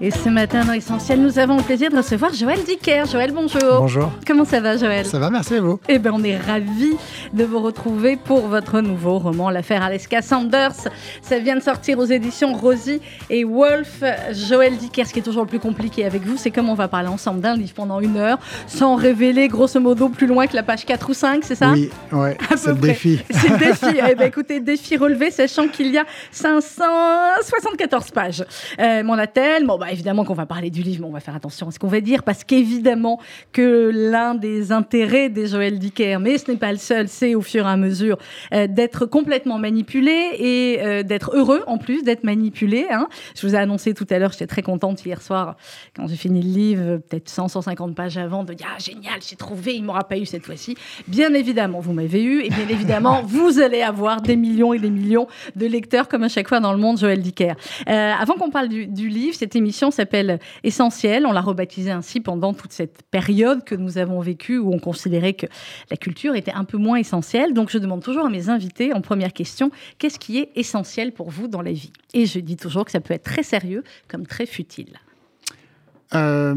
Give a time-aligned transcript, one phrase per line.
[0.00, 3.02] Et ce matin dans Essentiel, nous avons le plaisir de recevoir Joël Dicker.
[3.10, 3.80] Joël, bonjour.
[3.80, 4.12] Bonjour.
[4.24, 5.04] Comment ça va, Joël?
[5.04, 5.80] Ça va, merci à vous.
[5.88, 6.96] Eh bien, on est ravis
[7.32, 10.88] de vous retrouver pour votre nouveau roman, L'affaire Aleska Sanders.
[11.20, 14.04] Ça vient de sortir aux éditions Rosie et Wolf.
[14.30, 16.86] Joël Dicker, ce qui est toujours le plus compliqué avec vous, c'est comment on va
[16.86, 20.62] parler ensemble d'un livre pendant une heure, sans révéler grosso modo plus loin que la
[20.62, 21.72] page 4 ou 5, c'est ça?
[21.72, 23.20] Oui, ouais, c'est le défi.
[23.30, 23.86] C'est le défi.
[24.08, 28.44] eh bien, écoutez, défi relevé, sachant qu'il y a 574 pages.
[28.78, 31.36] Euh, mon attel, bon, bah, évidemment qu'on va parler du livre, mais on va faire
[31.36, 33.20] attention à ce qu'on va dire, parce qu'évidemment
[33.52, 37.40] que l'un des intérêts des Joël Dicker, mais ce n'est pas le seul, c'est au
[37.40, 38.18] fur et à mesure
[38.52, 42.86] euh, d'être complètement manipulé et euh, d'être heureux en plus d'être manipulé.
[42.90, 43.08] Hein.
[43.34, 45.56] Je vous ai annoncé tout à l'heure, j'étais très contente hier soir
[45.96, 49.36] quand j'ai fini le livre, peut-être 100, 150 pages avant, de dire ah génial, j'ai
[49.36, 50.76] trouvé, il m'aura pas eu cette fois-ci.
[51.06, 54.90] Bien évidemment, vous m'avez eu, et bien évidemment, vous allez avoir des millions et des
[54.90, 57.54] millions de lecteurs comme à chaque fois dans le monde Joël Dicker.
[57.88, 61.26] Euh, avant qu'on parle du, du livre, cette émission s'appelle Essentiel.
[61.26, 65.34] On l'a rebaptisé ainsi pendant toute cette période que nous avons vécue où on considérait
[65.34, 65.46] que
[65.90, 67.54] la culture était un peu moins essentielle.
[67.54, 71.30] Donc je demande toujours à mes invités en première question, qu'est-ce qui est essentiel pour
[71.30, 71.92] vous dans la vie?
[72.14, 74.98] Et je dis toujours que ça peut être très sérieux comme très futile.
[76.14, 76.54] Euh,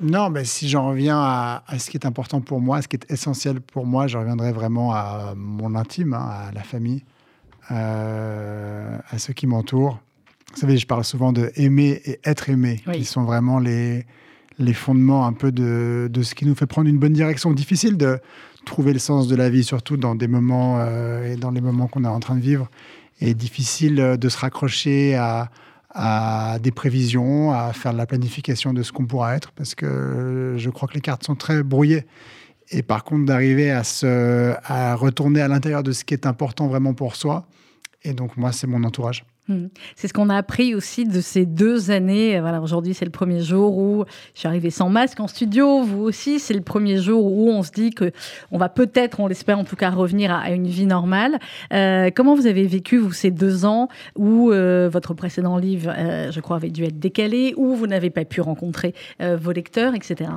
[0.00, 2.96] non, mais si j'en reviens à, à, ce qui est important pour moi, ce qui
[2.96, 7.02] est essentiel pour moi, je reviendrai vraiment à mon intime, hein, à la famille,
[7.70, 9.98] euh, à ceux qui m'entourent.
[10.54, 12.98] Vous savez, je parle souvent de aimer et être aimé, oui.
[12.98, 14.06] qui sont vraiment les,
[14.58, 17.52] les fondements un peu de, de, ce qui nous fait prendre une bonne direction.
[17.52, 18.20] Difficile de
[18.64, 21.88] trouver le sens de la vie, surtout dans des moments euh, et dans les moments
[21.88, 22.70] qu'on est en train de vivre.
[23.20, 25.50] Et difficile de se raccrocher à,
[25.90, 30.54] à des prévisions, à faire de la planification de ce qu'on pourra être, parce que
[30.56, 32.04] je crois que les cartes sont très brouillées.
[32.70, 36.68] Et par contre, d'arriver à, se, à retourner à l'intérieur de ce qui est important
[36.68, 37.46] vraiment pour soi.
[38.02, 39.24] Et donc, moi, c'est mon entourage.
[39.48, 39.66] Mmh.
[39.94, 42.40] C'est ce qu'on a appris aussi de ces deux années.
[42.40, 45.82] Voilà, aujourd'hui, c'est le premier jour où je suis arrivée sans masque en studio.
[45.82, 48.10] Vous aussi, c'est le premier jour où on se dit que
[48.50, 51.38] on va peut-être, on l'espère en tout cas, revenir à, une vie normale.
[51.72, 56.32] Euh, comment vous avez vécu vous ces deux ans où euh, votre précédent livre, euh,
[56.32, 60.30] je crois, avait dû être décalé, où vous n'avez pas pu rencontrer vos lecteurs, etc.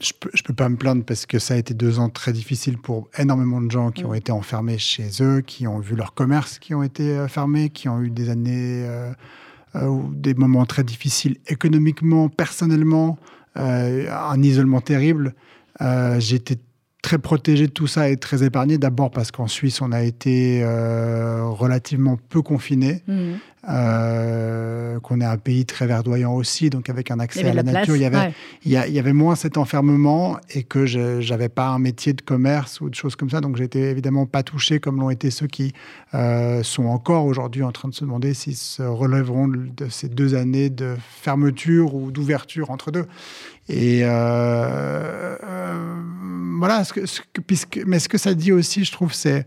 [0.00, 2.32] Je peux, je peux pas me plaindre parce que ça a été deux ans très
[2.32, 4.06] difficiles pour énormément de gens qui mmh.
[4.06, 7.88] ont été enfermés chez eux, qui ont vu leur commerce qui ont été fermés, qui
[7.88, 9.12] ont eu des années euh,
[9.74, 13.18] euh, des moments très difficiles économiquement, personnellement,
[13.56, 15.34] euh, un isolement terrible.
[15.80, 16.58] Euh, J'étais
[17.02, 18.78] très protégé de tout ça et très épargné.
[18.78, 23.32] D'abord parce qu'en Suisse, on a été euh, relativement peu confiné, mmh.
[23.68, 27.72] euh, qu'on est un pays très verdoyant aussi, donc avec un accès à la, la
[27.72, 28.34] nature, il y, avait, ouais.
[28.64, 31.80] il, y a, il y avait moins cet enfermement et que je n'avais pas un
[31.80, 33.40] métier de commerce ou de choses comme ça.
[33.40, 35.72] Donc j'étais évidemment pas touché comme l'ont été ceux qui
[36.14, 40.36] euh, sont encore aujourd'hui en train de se demander s'ils se relèveront de ces deux
[40.36, 43.06] années de fermeture ou d'ouverture entre deux.
[43.68, 45.36] Et euh,
[46.62, 49.46] voilà, ce que, ce que, puisque, mais ce que ça dit aussi, je trouve, c'est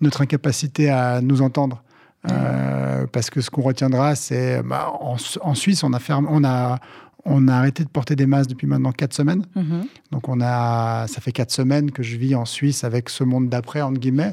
[0.00, 1.80] notre incapacité à nous entendre.
[2.28, 6.42] Euh, parce que ce qu'on retiendra, c'est bah, en, en, Suisse, on a, fermé, on,
[6.42, 6.80] a,
[7.24, 9.46] on a arrêté de porter des masques depuis maintenant quatre semaines.
[9.54, 9.86] Mm -hmm.
[10.10, 13.48] Donc on a, ça fait quatre semaines que je vis en Suisse avec ce monde
[13.48, 14.32] d'après, entre guillemets.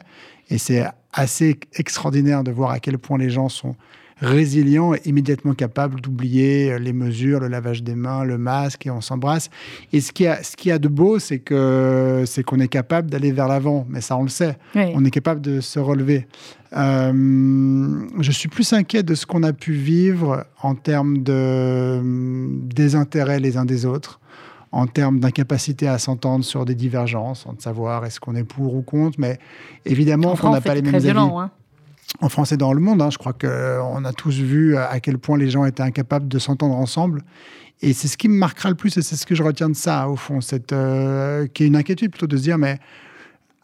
[0.50, 3.76] Et c'est assez extraordinaire de voir à quel point les gens sont
[4.24, 9.02] résilient et immédiatement capable d'oublier les mesures, le lavage des mains, le masque et on
[9.02, 9.50] s'embrasse.
[9.92, 13.12] Et ce qui a, ce qui a de beau, c'est que c'est qu'on est capable
[13.12, 14.58] d'aller vers l'avant, mais ça on le sait.
[14.76, 14.92] Oui.
[14.96, 16.28] On est capable de se relever.
[16.76, 22.02] Euh, je suis plus inquiet de ce qu'on a pu vivre en termes de
[22.74, 24.20] désintérêt les uns des autres
[24.72, 28.82] en termes d'incapacité à s'entendre sur des divergences, de savoir est-ce qu'on est pour ou
[28.82, 29.38] contre, mais
[29.86, 31.46] évidemment qu'on n'a pas les mêmes violent, avis.
[31.46, 31.52] Hein
[32.22, 33.02] en France et dans le monde.
[33.02, 33.10] Hein.
[33.10, 36.76] Je crois qu'on a tous vu à quel point les gens étaient incapables de s'entendre
[36.76, 37.24] ensemble.
[37.82, 39.76] Et c'est ce qui me marquera le plus, et c'est ce que je retiens de
[39.76, 42.80] ça, au fond, cette, euh, qui est une inquiétude plutôt de se dire, mais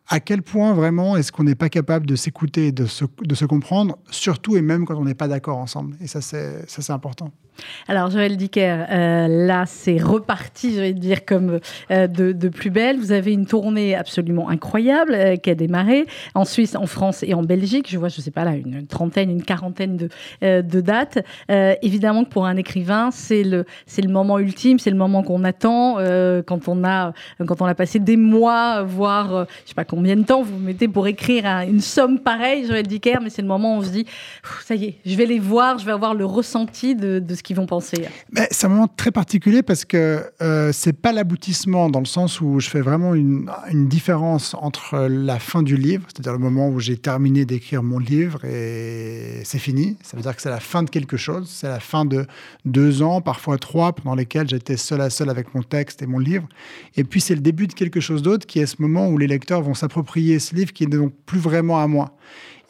[0.10, 4.58] à quel point vraiment est-ce qu'on n'est pas capable de s'écouter de se comprendre, surtout
[4.58, 5.96] et même quand on n'est pas d'accord ensemble.
[6.02, 7.32] Et ça, c'est important.
[7.88, 11.60] Alors, Joël Dicker, euh, là, c'est reparti, je vais dire, comme
[11.92, 12.98] euh, de, plus belle.
[13.00, 17.34] Vous avez une tournée absolument incroyable euh, qui a démarré en Suisse, en France et
[17.34, 17.88] en Belgique.
[17.90, 19.98] Je vois, je ne sais pas là, une trentaine, une quarantaine
[20.42, 21.20] de, dates.
[21.50, 23.66] Évidemment que pour un écrivain, c'est le,
[24.08, 25.96] moment ultime, c'est le moment qu'on attend
[26.46, 27.14] quand on a,
[27.46, 30.58] quand on a passé des mois, voire, je ne sais pas combien de temps vous
[30.58, 33.84] mettez pour écrire un, une somme pareille, Joël Dicker, mais c'est le moment où on
[33.84, 34.06] se dit,
[34.66, 37.44] ça y est, je vais les voir, je vais avoir le ressenti de, de ce
[37.44, 38.06] qui vont penser
[38.52, 42.60] C'est un moment très particulier parce que euh, c'est pas l'aboutissement dans le sens où
[42.60, 46.80] je fais vraiment une, une différence entre la fin du livre, c'est-à-dire le moment où
[46.80, 49.98] j'ai terminé d'écrire mon livre et c'est fini.
[50.04, 52.26] Ça veut dire que c'est la fin de quelque chose, c'est la fin de
[52.66, 56.20] deux ans, parfois trois, pendant lesquels j'étais seul à seul avec mon texte et mon
[56.20, 56.48] livre.
[56.96, 59.28] Et puis c'est le début de quelque chose d'autre qui est ce moment où les
[59.28, 62.16] lecteurs vont s'approprier ce livre qui n'est donc plus vraiment à moi.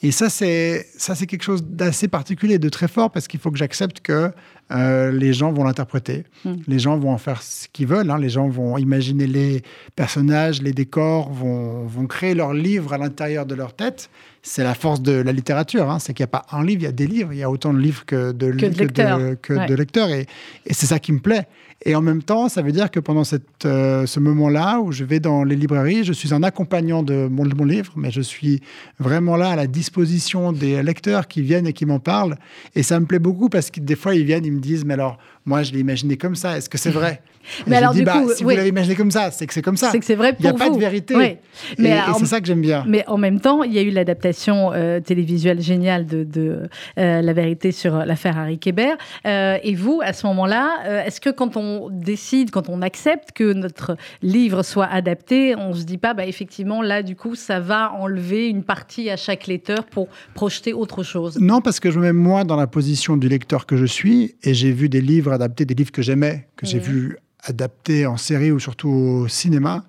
[0.02, 3.52] Et ça, c'est ça, c'est quelque chose d'assez particulier, de très fort, parce qu'il faut
[3.52, 4.32] que j'accepte que
[4.72, 6.24] euh, les gens vont l'interpréter.
[6.46, 6.56] Hmm.
[6.68, 8.10] Les gens vont en faire ce qu'ils veulent.
[8.10, 8.20] Hein.
[8.20, 9.62] Les gens vont imaginer les
[9.96, 14.10] personnages, les décors, vont, vont créer leur livre à l'intérieur de leur tête.
[14.42, 15.90] C'est la force de la littérature.
[15.90, 16.00] Hein.
[16.00, 17.34] C'est qu'il n'y a pas un livre, il y a des livres.
[17.34, 19.20] Il y a autant de livres que de, que de lecteurs.
[19.42, 20.10] que de lecteurs.
[20.10, 20.28] Et,
[20.66, 21.48] et c'est ça qui me plaît.
[21.86, 23.24] Et en même temps, ça veut dire que pendant
[23.66, 27.46] euh, ce moment-là où je vais dans les librairies, je suis un accompagnant de mon,
[27.56, 28.62] mon, livre, mais je suis
[29.00, 32.36] vraiment là à la disposition des lecteurs qui viennent et qui m'en parlent.
[32.76, 34.96] Et ça me plaît beaucoup parce que des fois, ils viennent, ils me disent, mais
[34.96, 35.18] alors,
[35.50, 36.58] moi, je l'ai imaginé comme ça.
[36.58, 37.24] Est-ce que c'est vrai?
[37.68, 39.90] Mais alors, du bah, si vous l'avez imaginé comme ça, c'est que c'est comme ça.
[39.92, 41.16] C'est que c'est vrai pour Il n'y a pas de vérité.
[41.16, 41.40] Mais
[41.80, 42.84] et, c'est ça que j'aime bien.
[42.88, 46.70] Mais en même temps, il y a eu l'adaptation euh, télévisuelle géniale de, de
[47.00, 48.94] euh, La vérité sur l'affaire Harry Kéber.
[49.26, 53.52] Euh, et vous, à ce moment-là, est-ce que quand on décide, quand on accepte que
[53.54, 57.94] notre livre soit adapté, on se dit pas, bah, effectivement, là, du coup, ça va
[57.94, 61.40] enlever une partie à chaque lecteur pour projeter autre chose?
[61.40, 64.36] Non, parce que je me mets moi dans la position du lecteur que je suis
[64.44, 68.18] et j'ai vu des livres adapter des livres que j'aimais, que j'ai vu adaptés en
[68.18, 69.86] série ou surtout au cinéma.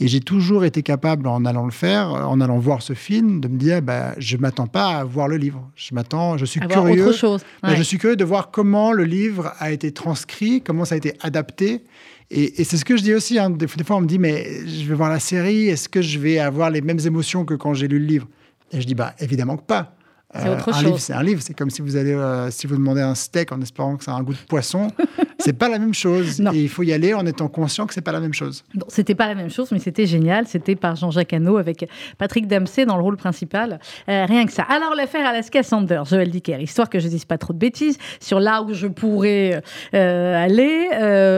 [0.00, 3.48] Et j'ai toujours été capable, en allant le faire, en allant voir ce film, de
[3.48, 5.68] me dire, bah, je m'attends pas à voir le livre.
[5.74, 7.10] Je m'attends, je suis curieux.
[7.12, 7.42] chose.
[7.64, 10.98] Bah, je suis curieux de voir comment le livre a été transcrit, comment ça a
[10.98, 11.82] été adapté.
[12.30, 13.40] Et, c'est ce que je dis aussi.
[13.40, 13.50] Hein.
[13.50, 16.38] Des, fois, on me dit, mais je vais voir la série, est-ce que je vais
[16.38, 18.28] avoir les mêmes émotions que quand j'ai lu le livre?
[18.70, 19.96] Et je dis, bah, évidemment que pas.
[20.34, 20.84] C'est autre euh, chose.
[20.84, 21.42] livre, c'est un livre.
[21.42, 24.12] C'est comme si vous allez, euh, si vous demandez un steak en espérant que ça
[24.12, 24.88] a un goût de poisson.
[25.38, 26.40] c'est pas la même chose.
[26.52, 28.62] Et il faut y aller en étant conscient que c'est pas la même chose.
[28.74, 30.46] Bon, c'était pas la même chose, mais c'était génial.
[30.46, 31.88] C'était par Jean-Jacques Hano avec
[32.18, 33.80] Patrick Dempsey dans le rôle principal.
[34.10, 34.64] Euh, rien que ça.
[34.64, 38.38] Alors, l'affaire Alaska Sander, Joël Dicker, histoire que je dise pas trop de bêtises sur
[38.38, 40.88] là où je pourrais aller.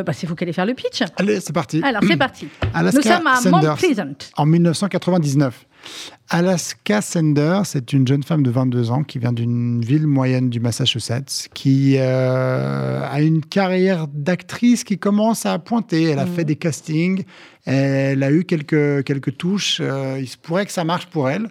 [0.05, 1.05] Bah, c'est vous qui allez faire le pitch.
[1.17, 1.81] Allez, c'est parti.
[1.85, 2.49] Alors, c'est parti.
[2.75, 4.15] Alaska Nous sommes à Mount Pleasant.
[4.37, 5.67] En 1999.
[6.33, 10.61] Alaska Sender, c'est une jeune femme de 22 ans qui vient d'une ville moyenne du
[10.61, 16.05] Massachusetts, qui euh, a une carrière d'actrice qui commence à pointer.
[16.05, 16.35] Elle a mmh.
[16.35, 17.25] fait des castings,
[17.65, 19.81] elle a eu quelques, quelques touches.
[19.81, 21.51] Euh, il se pourrait que ça marche pour elle.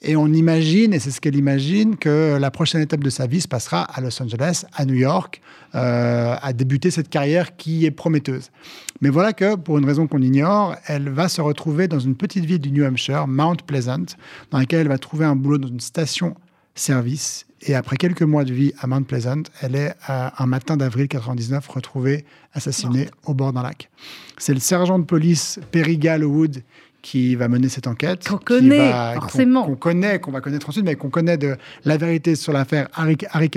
[0.00, 3.40] Et on imagine, et c'est ce qu'elle imagine, que la prochaine étape de sa vie
[3.40, 5.40] se passera à Los Angeles, à New York,
[5.74, 8.50] euh, à débuter cette carrière qui est prometteuse.
[9.00, 12.44] Mais voilà que, pour une raison qu'on ignore, elle va se retrouver dans une petite
[12.44, 14.16] ville du New Hampshire, Mount Pleasant,
[14.50, 17.46] dans laquelle elle va trouver un boulot dans une station-service.
[17.62, 21.68] Et après quelques mois de vie à Mount Pleasant, elle est, un matin d'avril 99,
[21.68, 23.90] retrouvée assassinée au bord d'un lac.
[24.38, 26.62] C'est le sergent de police Perry Gallowwood
[27.02, 28.28] qui va mener cette enquête.
[28.28, 29.64] Qu'on connaît, forcément.
[29.64, 33.16] Qu'on connaît, qu'on va connaître ensuite, mais qu'on connaît de la vérité sur l'affaire Harry,
[33.30, 33.50] Harry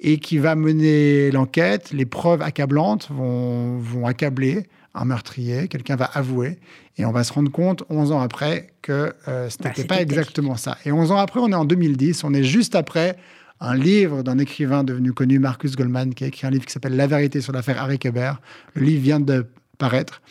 [0.00, 1.92] et qui va mener l'enquête.
[1.92, 6.58] Les preuves accablantes vont, vont accabler un meurtrier, quelqu'un va avouer,
[6.98, 10.02] et on va se rendre compte, 11 ans après, que euh, ce n'était bah, pas
[10.02, 10.76] exactement ça.
[10.84, 13.16] Et 11 ans après, on est en 2010, on est juste après
[13.60, 16.96] un livre d'un écrivain devenu connu, Marcus Goldman, qui a écrit un livre qui s'appelle
[16.96, 18.32] La vérité sur l'affaire Harry Kéber.
[18.74, 19.46] Le livre vient de
[19.78, 20.22] paraître.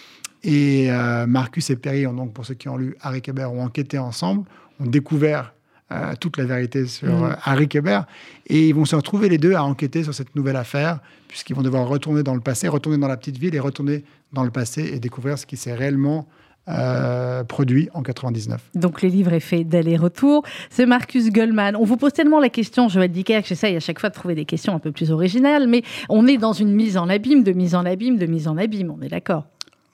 [0.44, 3.98] Et euh, Marcus et Perry, donc, pour ceux qui ont lu Harry Kéber, ont enquêté
[3.98, 4.46] ensemble,
[4.80, 5.54] ont découvert
[5.92, 7.38] euh, toute la vérité sur mm.
[7.44, 8.02] Harry Kéber.
[8.48, 11.62] Et ils vont se retrouver les deux à enquêter sur cette nouvelle affaire, puisqu'ils vont
[11.62, 14.92] devoir retourner dans le passé, retourner dans la petite ville et retourner dans le passé
[14.94, 16.28] et découvrir ce qui s'est réellement
[16.70, 18.62] euh, produit en 99.
[18.76, 20.44] Donc le livre est fait d'aller-retour.
[20.70, 21.76] C'est Marcus Goldman.
[21.76, 24.36] On vous pose tellement la question, Joël Dicker, que j'essaye à chaque fois de trouver
[24.36, 27.54] des questions un peu plus originales, mais on est dans une mise en abîme, de
[27.54, 29.46] mise en abîme, de mise en abîme, on est d'accord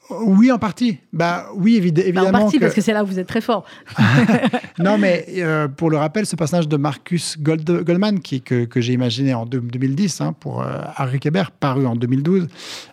[0.10, 1.00] oui, en partie.
[1.14, 2.32] Bah oui, évidemment.
[2.32, 3.66] Bah, en partie, parce que c'est là où vous êtes très fort.
[4.80, 8.94] non, mais euh, pour le rappel, ce personnage de Marcus Goldman, qui, que, que j'ai
[8.94, 12.48] imaginé en 2010 hein, pour euh, Harry Kéber, paru en 2012.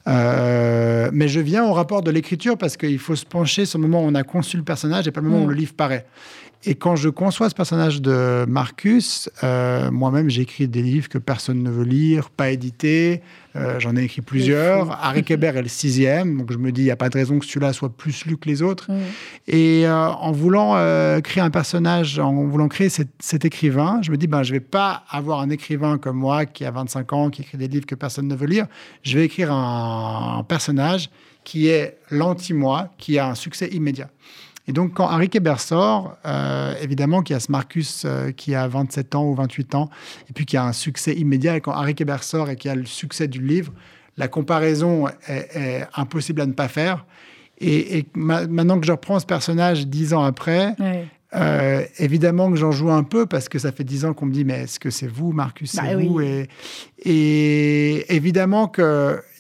[0.08, 3.86] Euh, mais je viens au rapport de l'écriture parce qu'il faut se pencher sur le
[3.86, 5.50] moment où on a conçu le personnage et pas le moment où mm.
[5.50, 6.06] le livre paraît.
[6.64, 11.60] Et quand je conçois ce personnage de Marcus, euh, moi-même, j'écris des livres que personne
[11.60, 13.20] ne veut lire, pas édités.
[13.56, 14.92] Euh, j'en ai écrit plusieurs.
[15.02, 17.40] Harry Kéber est le sixième, donc je me dis, il n'y a pas de raison
[17.40, 18.90] que celui-là soit plus lu que les autres.
[19.48, 20.74] Et euh, en voulant
[21.22, 24.64] créer un personnage, en voulant créer cet, écrivain, je me dis, ben, je ne vais
[24.64, 27.96] pas avoir un écrivain comme moi qui a 25 ans, qui écrit des livres que
[27.96, 28.66] personne ne veut lire.
[29.02, 31.10] Je vais écrire un personnage
[31.42, 34.08] qui est l'anti-moi, qui a un succès immédiat.
[34.68, 38.54] Et donc, quand Harry Kéber sort, euh, évidemment qu'il y a ce Marcus euh, qui
[38.54, 39.90] a 27 ans ou 28 ans,
[40.30, 41.56] et puis qui a un succès immédiat.
[41.56, 43.72] Et quand Harry Kéber sort et qu'il y a le succès du livre,
[44.16, 47.06] la comparaison est, impossible à ne pas faire.
[47.58, 50.74] Et, maintenant que je reprends ce personnage dix ans après,
[51.34, 54.32] euh, évidemment que j'en joue un peu parce que ça fait dix ans qu'on me
[54.32, 56.48] dit mais est-ce que c'est vous, Marcus, c'est bah vous et,
[56.98, 58.84] et, évidemment qu'il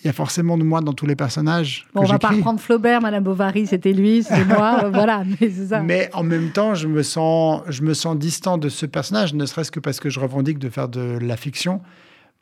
[0.04, 1.86] y a forcément de moi dans tous les personnages.
[1.94, 5.22] on va pas reprendre Flaubert, Madame Bovary, c'était lui, c'est moi, voilà.
[5.38, 5.82] Mais, ça.
[5.82, 9.44] mais en même temps, je me sens, je me sens distant de ce personnage, ne
[9.44, 11.82] serait-ce que parce que je revendique de faire de la fiction.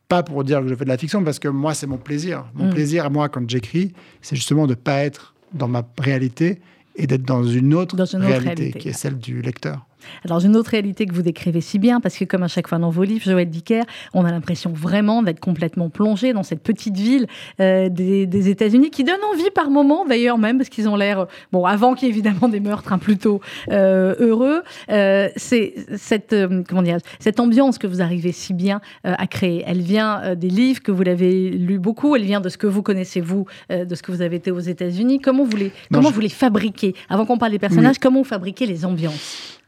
[0.08, 2.44] Pas pour dire que je fais de la fiction, parce que moi, c'est mon plaisir.
[2.54, 2.70] Mon mm.
[2.70, 3.92] plaisir, moi, quand j'écris,
[4.22, 6.60] c'est justement de ne pas être dans ma réalité
[7.00, 9.86] et d'être dans une autre, réalité, qui est celle du lecteur.
[10.24, 12.78] Alors, une autre réalité que vous décrivez si bien, parce que comme à chaque fois
[12.78, 13.82] dans vos livres, Joël Dicker,
[14.14, 17.26] on a l'impression vraiment d'être complètement plongé dans cette petite ville
[17.60, 21.64] euh, des, États-Unis, qui donne envie par moments, d'ailleurs même, parce qu'ils ont l'air, bon,
[21.64, 23.40] avant qu'il y ait évidemment des meurtres, hein, plutôt
[23.70, 24.62] euh, heureux.
[24.90, 26.34] Euh, c'est cette,
[26.68, 29.62] comment dire, cette ambiance que vous arrivez si bien à créer.
[29.66, 32.82] Elle vient des livres que vous l'avez lu beaucoup, elle vient de ce que vous
[32.82, 35.20] connaissez, vous, de ce que vous avez été aux États-Unis.
[35.20, 36.94] Comment vous les, comment vous les fabriquez?
[37.08, 39.59] Avant qu'on parle des personnages, comment vous fabriquez les ambiances?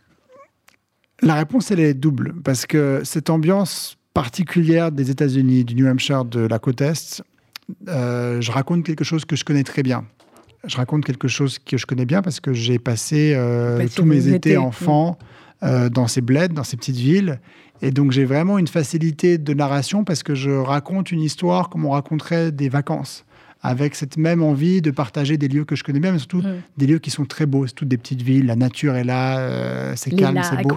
[1.22, 6.24] La réponse, elle est double, parce que cette ambiance particulière des États-Unis, du New Hampshire,
[6.24, 7.22] de la côte Est,
[7.88, 10.04] euh, je raconte quelque chose que je connais très bien.
[10.64, 14.28] Je raconte quelque chose que je connais bien parce que j'ai passé euh, tous mes
[14.28, 15.18] étés enfants
[15.62, 17.40] euh, dans ces bleds, dans ces petites villes.
[17.80, 21.84] Et donc j'ai vraiment une facilité de narration parce que je raconte une histoire comme
[21.84, 23.24] on raconterait des vacances
[23.62, 26.62] avec cette même envie de partager des lieux que je connais bien, mais surtout mm.
[26.76, 27.66] des lieux qui sont très beaux.
[27.66, 30.76] C'est toutes des petites villes, la nature est là, euh, c'est calme, c'est beau.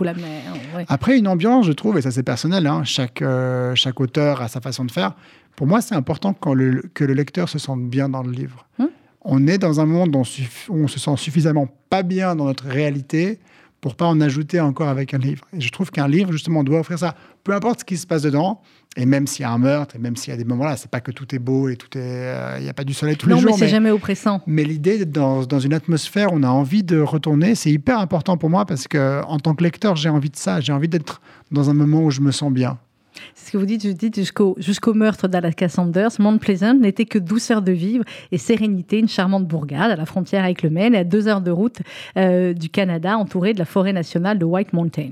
[0.88, 4.48] Après, une ambiance, je trouve, et ça c'est personnel, hein, chaque, euh, chaque auteur a
[4.48, 5.14] sa façon de faire.
[5.56, 8.68] Pour moi, c'est important quand le, que le lecteur se sente bien dans le livre.
[8.78, 8.86] Mm.
[9.28, 13.40] On est dans un monde où on se sent suffisamment pas bien dans notre réalité
[13.82, 15.46] pour pas en ajouter encore avec un livre.
[15.54, 17.16] Et je trouve qu'un livre, justement, doit offrir ça.
[17.44, 18.62] Peu importe ce qui se passe dedans,
[18.96, 20.78] et même s'il y a un meurtre, et même s'il y a des moments là,
[20.78, 22.94] c'est pas que tout est beau et tout est, euh, il n'y a pas du
[22.94, 23.44] soleil tous les jours.
[23.44, 24.42] Non, mais c'est jamais oppressant.
[24.48, 28.00] Mais l'idée d'être dans, dans, une atmosphère, où on a envie de retourner, c'est hyper
[28.00, 30.62] important pour moi parce que en tant que lecteur, j'ai envie de ça.
[30.62, 31.22] J'ai envie d'être
[31.52, 32.78] dans un moment où je me sens bien.
[33.34, 37.06] C'est ce que vous dites, vous dites jusqu'au jusqu'au meurtre d'Alaska Sanders, Mount Pleasant n'était
[37.06, 40.96] que douceur de vivre et sérénité, une charmante bourgade à la frontière avec le Maine,
[40.96, 41.80] à deux heures de route
[42.18, 45.12] euh, du Canada, entourée de la forêt nationale de White Mountain.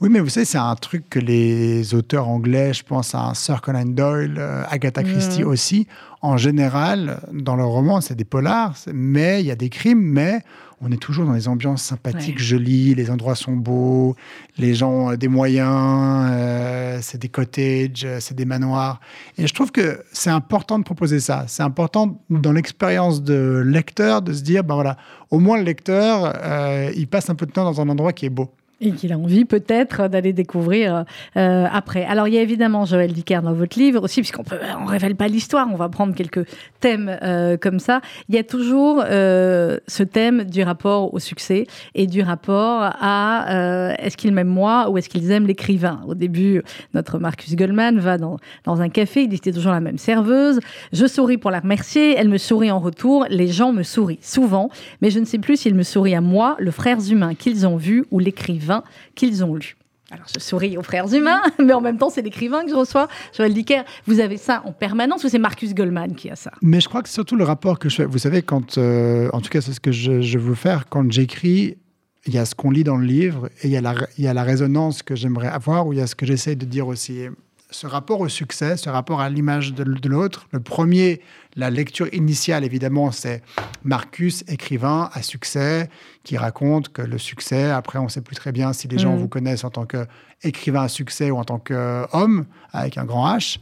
[0.00, 3.60] Oui, mais vous savez, c'est un truc que les auteurs anglais, je pense à Sir
[3.60, 5.86] Conan Doyle, euh, Agatha Christie aussi,
[6.22, 10.40] en général, dans leurs romans, c'est des polars, mais il y a des crimes, mais
[10.80, 14.16] on est toujours dans des ambiances sympathiques, jolies, les endroits sont beaux,
[14.58, 19.00] les gens ont des moyens, euh, c'est des cottages, c'est des manoirs.
[19.38, 21.44] Et je trouve que c'est important de proposer ça.
[21.46, 24.96] C'est important dans l'expérience de lecteur de se dire, ben voilà,
[25.30, 28.26] au moins le lecteur, euh, il passe un peu de temps dans un endroit qui
[28.26, 28.52] est beau
[28.82, 31.04] et qu'il a envie peut-être d'aller découvrir
[31.36, 32.04] euh, après.
[32.04, 34.42] Alors il y a évidemment Joël Dicker dans votre livre aussi, puisqu'on
[34.80, 36.46] on révèle pas l'histoire, on va prendre quelques
[36.80, 38.00] thèmes euh, comme ça.
[38.28, 43.94] Il y a toujours euh, ce thème du rapport au succès et du rapport à
[43.98, 46.00] est-ce qu'ils m'aiment moi ou est-ce qu'ils aiment l'écrivain?
[46.06, 46.62] Au début,
[46.94, 50.58] notre Marcus Goldman va dans, dans un café, il dit c'était toujours la même serveuse.
[50.92, 54.70] Je souris pour la remercier, elle me sourit en retour, les gens me sourient souvent,
[55.00, 57.76] mais je ne sais plus s'ils me sourient à moi, le frère humain qu'ils ont
[57.76, 58.71] vu ou l'écrivain
[59.14, 59.76] qu'ils ont lu.
[60.10, 63.08] Alors, je souris aux frères humains, mais en même temps, c'est l'écrivain que je reçois,
[63.34, 63.82] Joël Dicker.
[64.06, 66.52] Vous avez ça en permanence ou c'est Marcus Goldman qui a ça?
[66.60, 68.04] Mais je crois que c'est surtout le rapport que je fais.
[68.04, 71.78] Vous savez, quand, euh, en tout cas, c'est ce que je, veux faire quand j'écris.
[72.26, 74.24] Il y a ce qu'on lit dans le livre et il y a la, il
[74.24, 76.66] y a la résonance que j'aimerais avoir ou il y a ce que j'essaie de
[76.66, 77.26] dire aussi
[77.72, 80.46] ce rapport au succès, ce rapport à l'image de, l'autre.
[80.52, 81.20] Le premier,
[81.56, 83.42] la lecture initiale, évidemment, c'est
[83.82, 85.88] Marcus, écrivain à succès,
[86.22, 89.14] qui raconte que le succès, après, on ne sait plus très bien si les gens
[89.14, 89.18] mm.
[89.18, 93.58] vous connaissent en tant qu'écrivain à succès ou en tant qu'homme, avec un grand H.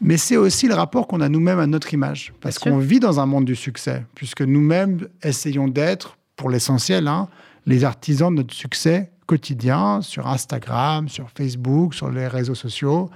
[0.00, 2.32] Mais c'est aussi le rapport qu'on a nous-mêmes à notre image.
[2.40, 7.28] Parce qu'on vit dans un monde du succès, puisque nous-mêmes essayons d'être, pour l'essentiel, hein,
[7.64, 13.10] les artisans de notre succès quotidien sur Instagram, sur Facebook, sur les réseaux sociaux,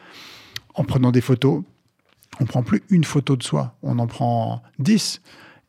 [0.75, 1.63] en prenant des photos.
[2.41, 5.21] On prend plus une photo de soi, on en prend dix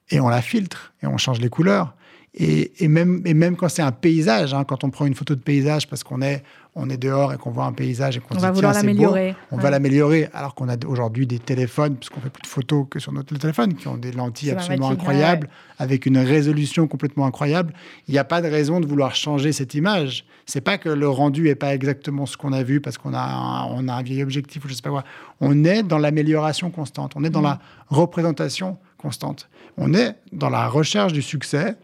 [0.10, 1.96] et on la filtre et on change les couleurs.
[2.34, 5.42] Et, même, et même quand c'est un paysage, hein, quand on prend une photo de
[5.42, 8.40] paysage parce qu'on est on est dehors et qu'on voit un paysage et qu'on se
[8.40, 9.36] va vouloir l'améliorer.
[9.52, 13.00] On va l'améliorer, alors qu'on a aujourd'hui des téléphones, puisqu'on fait plus de photos que
[13.00, 17.74] sur notre téléphone, qui ont des lentilles absolument incroyables, avec une résolution complètement incroyable.
[18.08, 20.24] Il n'y a pas de raison de vouloir changer cette image.
[20.46, 23.20] C'est pas que le rendu est pas exactement ce qu'on a vu parce qu'on a
[23.22, 25.04] un, on a un vieil objectif ou je sais pas quoi.
[25.42, 27.14] On est dans l'amélioration constante.
[27.16, 27.44] On est dans mm.
[27.44, 27.60] la
[27.90, 29.50] représentation constante.
[29.78, 31.76] On est dans la recherche du succès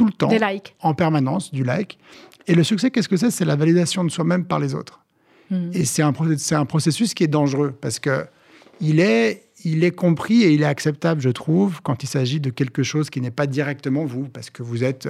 [0.00, 0.74] tout le temps, Des likes.
[0.80, 1.98] en permanence, du like.
[2.46, 3.30] Et le succès, qu'est-ce que c'est?
[3.30, 5.00] C'est la validation de soi-même par les autres.
[5.50, 5.70] Hmm.
[5.74, 6.12] Et c'est un,
[6.52, 8.24] un processus qui est dangereux parce que
[8.80, 12.48] il est, il est compris et il est acceptable, je trouve, quand il s'agit de
[12.48, 15.06] quelque chose qui n'est pas directement vous, parce que vous êtes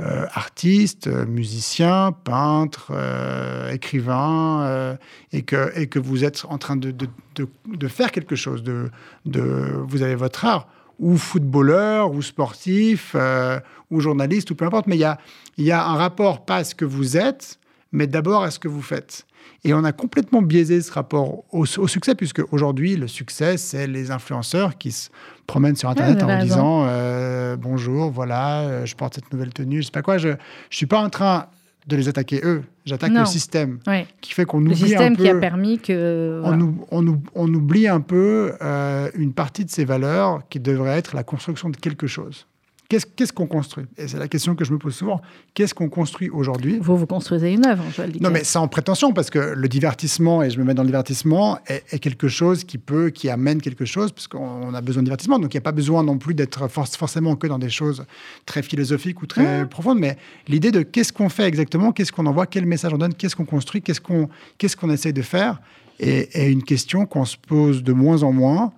[0.00, 4.96] euh, artiste, euh, musicien, peintre, euh, écrivain, euh,
[5.32, 8.62] et, que, et que vous êtes en train de, de, de- de faire quelque chose,
[8.62, 8.90] de,
[9.26, 9.42] de,
[9.88, 10.68] vous avez votre art,
[11.00, 13.58] ou footballeur, ou sportif, euh,
[13.90, 15.18] ou journaliste, ou peu importe, mais il y a,
[15.56, 17.58] il y a un rapport pas à ce que vous êtes,
[17.90, 19.26] mais d'abord à ce que vous faites.
[19.64, 23.86] Et on a complètement biaisé ce rapport au, au succès, puisque aujourd'hui, le succès, c'est
[23.86, 25.08] les influenceurs qui se
[25.46, 26.44] promènent sur Internet en raison.
[26.44, 30.18] disant euh, Bonjour, voilà, euh, je porte cette nouvelle tenue, je sais pas quoi.
[30.18, 30.36] Je ne
[30.70, 31.46] suis pas en train
[31.86, 34.06] de les attaquer eux, j'attaque le système Ouais.
[34.20, 35.22] qui fait qu'on Le oublie un système peu.
[35.24, 36.40] qui a permis que.
[36.44, 36.62] on, voilà.
[36.64, 40.98] ou- on ou- on oublie un peu euh, une partie de ces valeurs qui devrait
[40.98, 42.46] être la construction de quelque chose.
[42.90, 43.84] Qu'est-ce qu'on construit?
[43.96, 45.20] Et c'est la question que je me pose souvent.
[45.54, 46.78] Qu'est-ce qu'on construit aujourd'hui?
[46.80, 48.24] Vous, vous construisez une œuvre, Joël Dicker.
[48.24, 51.58] non, mais sans prétention, parce que le divertissement, et je me mets dans le divertissement,
[51.68, 55.02] est, est quelque chose qui peut, qui amène quelque chose, parce qu'on on a besoin
[55.02, 55.38] de divertissement.
[55.38, 58.04] Donc, il n'y a pas besoin non plus d'être forc- forcément que dans des choses
[58.44, 60.16] très philosophiques ou très profondes, mais
[60.48, 63.44] l'idée de qu'est-ce qu'on fait exactement, qu'est-ce qu'on envoie, quel message on donne, qu'est-ce qu'on
[63.44, 64.28] construit, qu'est-ce qu'on
[64.58, 65.60] qu'est-ce qu'on essaye de faire,
[66.00, 68.72] est, est une question qu'on se pose de moins en moins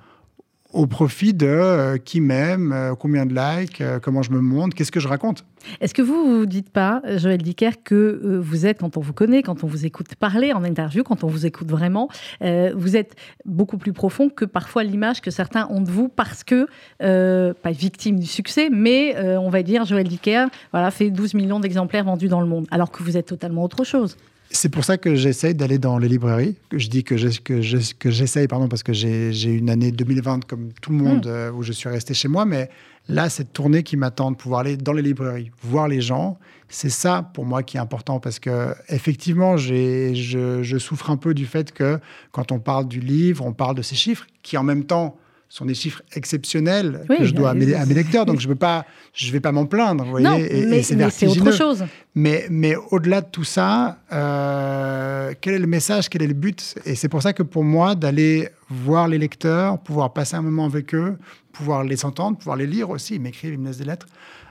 [0.73, 4.75] au profit de euh, qui m'aime, euh, combien de likes, euh, comment je me montre,
[4.75, 5.45] qu'est-ce que je raconte.
[5.81, 9.43] Est-ce que vous vous dites pas, Joël Dicker, que vous êtes, quand on vous connaît,
[9.43, 12.09] quand on vous écoute parler en interview, quand on vous écoute vraiment,
[12.41, 13.15] vous êtes
[13.45, 16.67] beaucoup plus profond que parfois l'image que certains ont de vous parce que,
[16.99, 22.07] pas victime du succès, mais on va dire, Joël Dicker voilà, fait 12 millions d'exemplaires
[22.07, 24.17] vendus dans le monde, alors que vous êtes totalement autre chose.
[24.53, 26.57] C'est pour ça que j'essaye d'aller dans les librairies.
[26.69, 30.99] Que je dis que j'essaye, pardon, parce que j'ai une année 2020 comme tout le
[30.99, 32.45] monde euh, où je suis resté chez moi.
[32.45, 32.69] Mais
[33.09, 36.91] là, cette tournée qui m'attend de pouvoir aller dans les librairies, voir les gens, c'est
[36.91, 41.73] ça pour moi qui est important parce que effectivement, je souffre un peu du fait
[41.73, 41.99] que
[42.31, 45.17] quand on parle du livre, on parle de ces chiffres qui en même temps
[45.53, 48.25] sont des chiffres exceptionnels Oui, que je dois à bah, mes, à mes lecteurs.
[48.25, 50.77] Donc je ne pas, je vais pas m'en plaindre, vous voyez.
[50.79, 51.85] et- c'est autre chose.
[52.15, 56.77] Mais, mais au-delà de tout ça, euh, quel est le message, quel est le but?
[56.87, 60.65] Et c'est pour ça que pour moi, d'aller voir les lecteurs, pouvoir passer un moment
[60.65, 61.19] avec eux,
[61.53, 64.07] pouvoir les entendre, pouvoir les lire aussi, ils m'écrivent, ils me laissent des lettres,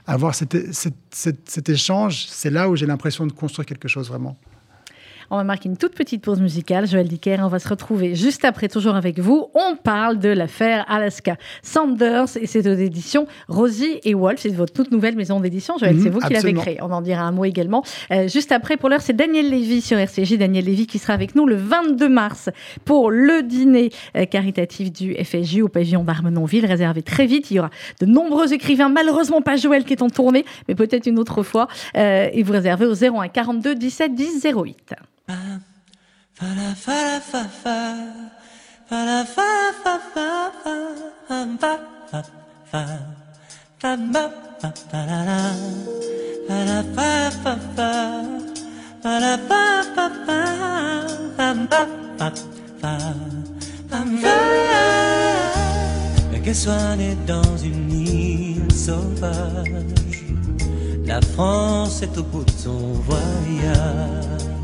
[0.06, 4.38] avoir cet échange, c'est là où j'ai l'impression de construire quelque chose vraiment.
[5.34, 6.86] On va marquer une toute petite pause musicale.
[6.86, 9.46] Joël Dicker, on va se retrouver juste après, toujours avec vous.
[9.54, 14.40] On parle de l'affaire Alaska Sanders et c'est aux éditions Rosie et Wolf.
[14.40, 15.78] C'est votre toute nouvelle maison d'édition.
[15.78, 16.78] Joël, Mhm, c'est vous qui l'avez créée.
[16.82, 17.82] On en dira un mot également.
[18.10, 20.36] Euh, juste après, pour l'heure, c'est Daniel Lévy sur RCJ.
[20.36, 22.50] Daniel Lévy qui sera avec nous le 22 mars
[22.84, 27.50] pour le dîner euh, caritatif du FSJ au pavillon d'Armenonville, réservé très vite.
[27.50, 31.06] Il y aura de nombreux écrivains, malheureusement pas Joël qui est en tournée, mais peut-être
[31.06, 31.68] une autre fois.
[31.96, 34.94] Euh, et vous réservez au 01 42 17 10 08.
[56.44, 59.94] Qu'elle soit née dans une île sauvage,
[61.06, 64.61] la France est au bout de son voyage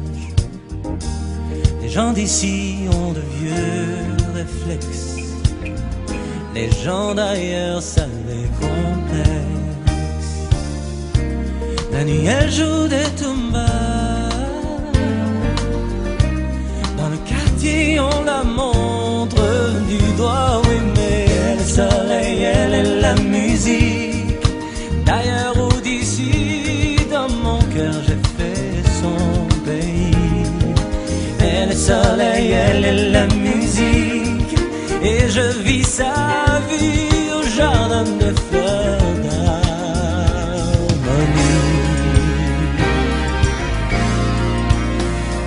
[1.88, 3.96] les gens d'ici ont de vieux
[4.34, 5.16] réflexes.
[6.54, 10.32] Les gens d'ailleurs, ça les complexe.
[11.90, 14.28] La nuit, elle joue des tumbas.
[16.98, 19.42] Dans le quartier, on la montre
[19.88, 23.97] du doigt, oui, mais elle est le soleil, elle est la musique.
[31.88, 34.54] Soleil, elle est la musique.
[35.10, 36.14] Et je vis sa
[36.68, 40.48] vie au jardin de fleurs d'harmonie.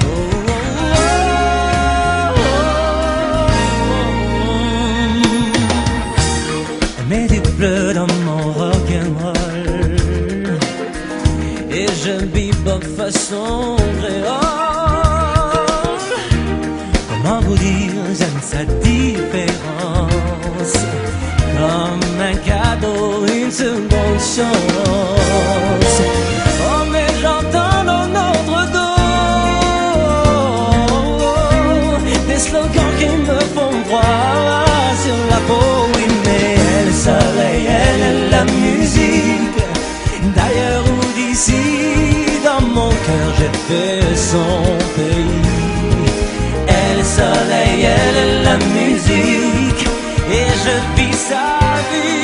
[0.08, 0.34] Oh,
[7.10, 9.96] met du bleu dans mon rock'n'roll
[11.80, 14.51] Et je bebop façon créole
[23.52, 24.48] une seconde chance
[26.70, 28.98] Oh mais j'entends dans notre dos
[32.28, 34.64] Des slogans qui me font froid
[35.04, 39.60] sur la peau Oui mais elle soleil, elle est la musique.
[40.36, 40.86] D'ailleurs
[43.06, 44.62] cœur, j'ai fait son
[44.96, 45.50] pays.
[46.68, 49.86] Elle soleil, elle est la musique,
[50.30, 51.46] et je vis sa
[51.92, 52.21] vie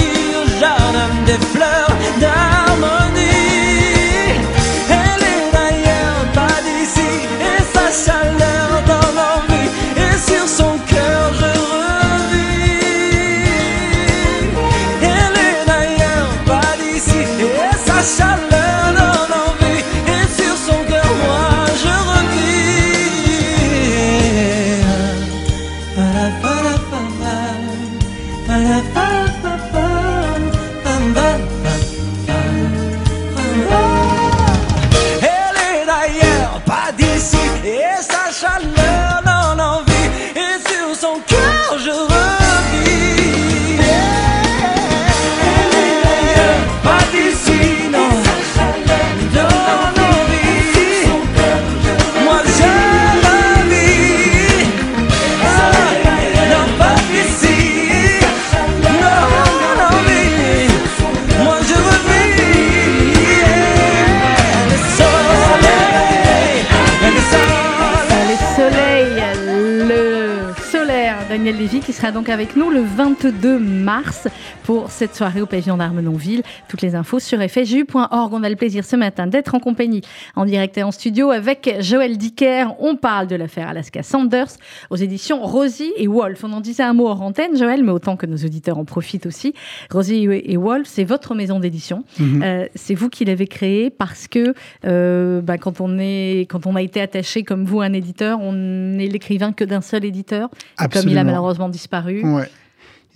[72.29, 74.27] avec nous le 22 mars
[74.67, 76.43] pour cette soirée au pavillon d'Armenonville.
[76.67, 78.33] Toutes les infos sur fju.org.
[78.33, 80.01] On a le plaisir ce matin d'être en compagnie
[80.35, 82.65] en direct et en studio avec Joël Dicker.
[82.79, 84.57] On parle de l'affaire Alaska Sanders
[84.89, 86.43] aux éditions Rosie et Wolf.
[86.43, 89.25] On en disait un mot hors antenne, Joël, mais autant que nos auditeurs en profitent
[89.25, 89.53] aussi.
[89.89, 92.03] Rosie et Wolf, c'est votre maison d'édition.
[92.19, 94.53] Euh, c'est vous qui l'avez créée parce que
[94.83, 98.41] euh, bah, quand, on est, quand on a été attaché comme vous à un éditeur,
[98.41, 100.49] on n'est l'écrivain que d'un seul éditeur.
[100.91, 102.21] Comme il a malheureusement disparu.
[102.25, 102.49] Ouais.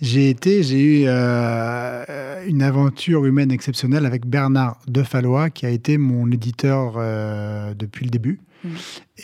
[0.02, 5.96] J'ai été, j'ai eu euh, une aventure humaine exceptionnelle avec Bernard Defalois, qui a été
[5.96, 8.68] mon éditeur euh, depuis le début Mm.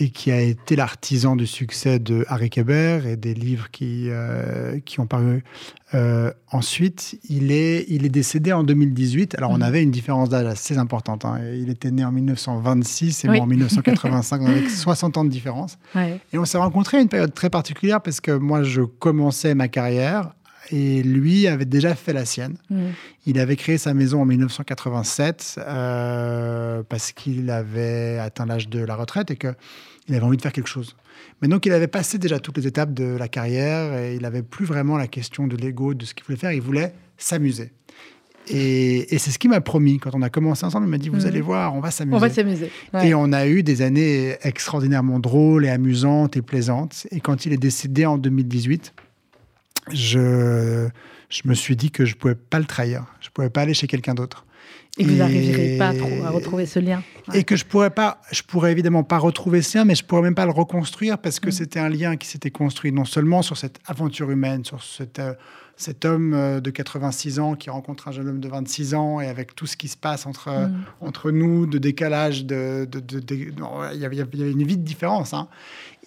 [0.01, 4.81] et qui a été l'artisan du succès de Harry Kéber et des livres qui, euh,
[4.85, 5.45] qui ont paru
[5.95, 7.17] euh, ensuite.
[7.29, 9.37] Il est, il est décédé en 2018.
[9.39, 9.63] Alors, on Mm.
[9.63, 11.25] avait une différence d'âge assez importante.
[11.25, 11.39] hein.
[11.55, 13.37] Il était né en 1926 et Oui.
[13.37, 15.79] moi en 1985, on avait 60 ans de différence.
[15.95, 16.19] Ouais.
[16.33, 19.69] Et on s'est rencontrés à une période très particulière parce que moi, je commençais ma
[19.69, 20.33] carrière
[20.71, 22.57] et lui avait déjà fait la sienne.
[22.71, 22.83] Mm.
[23.27, 28.95] Il avait créé sa maison en 1987 euh, parce qu'il avait atteint l'âge de la
[28.97, 29.55] retraite et qu'il
[30.15, 30.97] avait envie de faire quelque chose.
[31.43, 34.43] Mais donc, il avait passé déjà toutes les étapes de la carrière et il n'avait
[34.43, 36.53] plus vraiment la question de l'ego, de ce qu'il voulait faire.
[36.53, 37.73] Il voulait s'amuser.
[38.51, 40.87] Et, et c'est ce qu'il m'a promis quand on a commencé ensemble.
[40.87, 41.27] Il m'a dit, vous Mhm.
[41.27, 42.17] allez voir, on va s'amuser.
[42.17, 42.71] On va s'amuser.
[42.95, 43.09] Ouais.
[43.09, 47.07] Et on a eu des années extraordinairement drôles et amusantes et plaisantes.
[47.11, 48.95] Et quand il est décédé en 2018,
[49.93, 50.89] je,
[51.29, 53.05] je me suis dit que je ne pouvais pas le trahir.
[53.21, 54.45] Je ne pouvais pas aller chez quelqu'un d'autre.
[54.99, 55.93] Et vous Et- n'arriverez pas
[56.27, 57.03] à retrouver ce lien.
[57.33, 60.23] Et que je pourrais pas, je pourrais évidemment pas retrouver ce lien, mais je pourrais
[60.23, 61.53] même pas le reconstruire parce que Mm.
[61.53, 65.35] c'était un lien qui s'était construit non seulement sur cette aventure humaine, sur cet, euh,
[65.77, 69.29] cet homme euh, de 86 ans qui rencontre un jeune homme de 26 ans et
[69.29, 70.85] avec tout ce qui se passe entre, euh, Mm.
[71.03, 72.89] entre nous, de décalage, de,
[73.95, 75.33] il y avait, il y avait une vie de différence.
[75.33, 75.47] hein.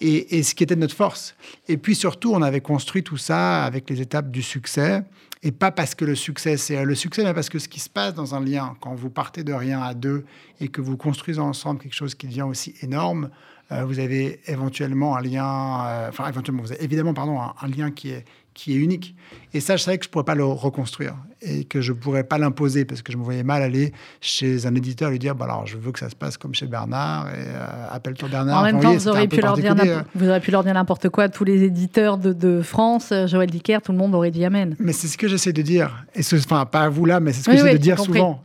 [0.04, 1.36] Et, ce qui était notre force.
[1.68, 5.04] Et puis surtout, on avait construit tout ça avec les étapes du succès.
[5.44, 7.88] Et pas parce que le succès, c'est le succès, mais parce que ce qui se
[7.88, 10.24] passe dans un lien, quand vous partez de rien à deux
[10.60, 13.30] et que vous construisez ensemble quelque chose qui devient aussi énorme,
[13.72, 17.90] euh, vous avez éventuellement un lien, euh, enfin éventuellement, vous avez évidemment, pardon, un lien
[17.90, 19.14] qui est, qui est unique.
[19.54, 21.96] Et ça, je savais que je ne pourrais pas le reconstruire et que je ne
[21.98, 25.18] pourrais pas l'imposer parce que je me voyais mal aller chez un éditeur et lui
[25.18, 28.28] dire, bah, alors je veux que ça se passe comme chez Bernard et euh, appelle-toi
[28.28, 28.60] Bernard.
[28.60, 31.08] En même temps, vous auriez, pu leur dire n'importe- vous auriez pu leur dire n'importe
[31.08, 31.28] quoi.
[31.28, 34.76] Tous les éditeurs de, de France, euh, Joël Dicker, tout le monde aurait dit Amen.
[34.78, 36.04] Mais c'est ce que j'essaie de dire.
[36.14, 37.82] Et ce, enfin, pas à vous là, mais c'est ce que Oui, j'essaie oui, de
[37.82, 38.18] dire compris.
[38.18, 38.42] souvent.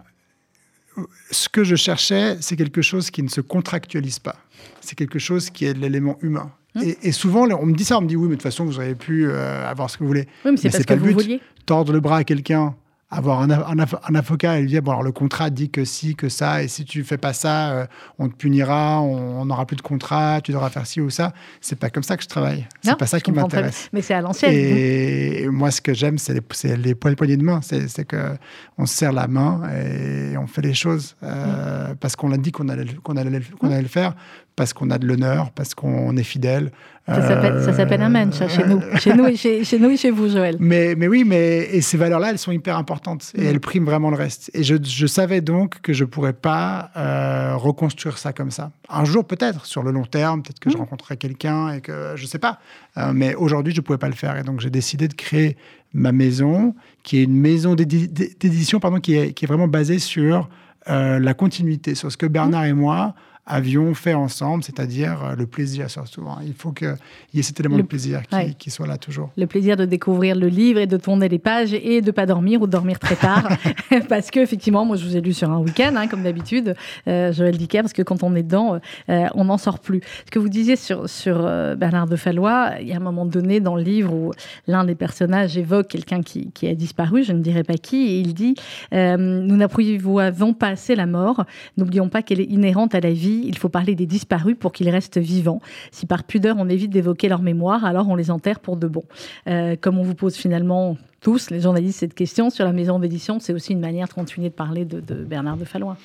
[1.29, 4.35] Ce que je cherchais, c'est quelque chose qui ne se contractualise pas.
[4.81, 6.51] C'est quelque chose qui est de l'élément humain.
[6.75, 6.83] Hum.
[6.83, 8.65] Et, et souvent, on me dit ça, on me dit oui, mais de toute façon,
[8.65, 10.27] vous auriez pu euh, avoir ce que vous voulez.
[10.45, 11.13] Oui, mais c'est c'est que pas le but.
[11.13, 11.41] vouliez.
[11.65, 12.75] Tordre le bras à quelqu'un,
[13.09, 16.15] avoir un, un, un avocat et lui dire bon, alors le contrat dit que si,
[16.15, 17.85] que ça, et si tu fais pas ça, euh,
[18.19, 21.33] on te punira, on n'aura plus de contrat, tu devras faire ci ou ça.
[21.61, 22.67] C'est pas comme ça que je travaille.
[22.81, 23.89] C'est pas ça qui m'intéresse.
[23.93, 24.51] Mais c'est à l'ancienne.
[24.53, 27.61] Et moi, ce que j'aime, c'est les, les poignées de main.
[27.61, 28.33] C'est que
[28.77, 32.51] on se serre la main et on fait les choses euh, parce qu'on a dit
[32.51, 34.15] qu'on allait, le- qu'on allait, le- qu'on allait le faire,
[34.57, 36.71] parce qu'on a de l'honneur, parce qu'on est fidèle.
[37.05, 38.81] Ça s'appelle- ça s'appelle un mensch chez nous.
[38.97, 40.57] Chez nous, et chez, chez nous et chez vous, Joël.
[40.59, 43.45] Mais, mais oui, mais et ces valeurs-là, elles sont hyper importantes et Mm.
[43.45, 44.51] elles priment vraiment le reste.
[44.53, 48.71] Et je, je savais donc que je pourrais pas euh, reconstruire ça comme ça.
[48.89, 50.79] Un jour, peut-être, sur le long terme, peut-être que je Mm.
[50.81, 52.59] rencontrerai quelqu'un et que je sais pas.
[52.97, 54.35] Euh, mais aujourd'hui, je pouvais pas le faire.
[54.37, 55.55] Et donc, j'ai décidé de créer
[55.93, 59.99] ma maison, qui est une maison d'édi- d'édition pardon, qui est, qui est vraiment basée
[59.99, 60.49] sur
[60.89, 63.13] euh, la continuité, sur ce que Bernard et moi
[63.47, 66.21] avions fait ensemble, c'est-à-dire euh, le plaisir surtout.
[66.27, 66.39] hein.
[66.45, 66.95] Il faut qu'il
[67.33, 68.55] y ait cet élément Le- de plaisir qui, ouais.
[68.59, 69.29] qui soit là toujours.
[69.37, 72.61] Le plaisir de découvrir le livre et de tourner les pages et de pas dormir
[72.61, 73.47] ou de dormir très tard.
[74.09, 76.75] parce que, effectivement, moi, je vous ai lu sur un week-end, hein, comme d'habitude,
[77.07, 78.79] euh, Joël Dicker, parce que quand on est dedans,
[79.09, 80.01] euh, on n'en sort plus.
[80.25, 83.25] Ce que vous disiez sur, sur euh, Bernard de Fallois, il y a un moment
[83.25, 84.31] donné dans le livre où
[84.67, 88.19] l'un des personnages évoque quelqu'un qui, qui a disparu, je ne dirais pas qui, et
[88.19, 88.55] il dit
[88.91, 91.45] Nous n'apprivoisons pas assez la mort,
[91.77, 94.89] n'oublions pas qu'elle est inhérente à la vie, il faut parler des disparus pour qu'ils
[94.89, 95.61] restent vivants.
[95.91, 99.03] Si par pudeur on évite d'évoquer leur mémoire, alors on les enterre pour de bon.
[99.47, 103.39] Euh, comme on vous pose finalement tous, les journalistes, cette question sur la maison d'édition,
[103.39, 105.97] c'est aussi une manière de continuer de parler de, de Bernard de Fallois.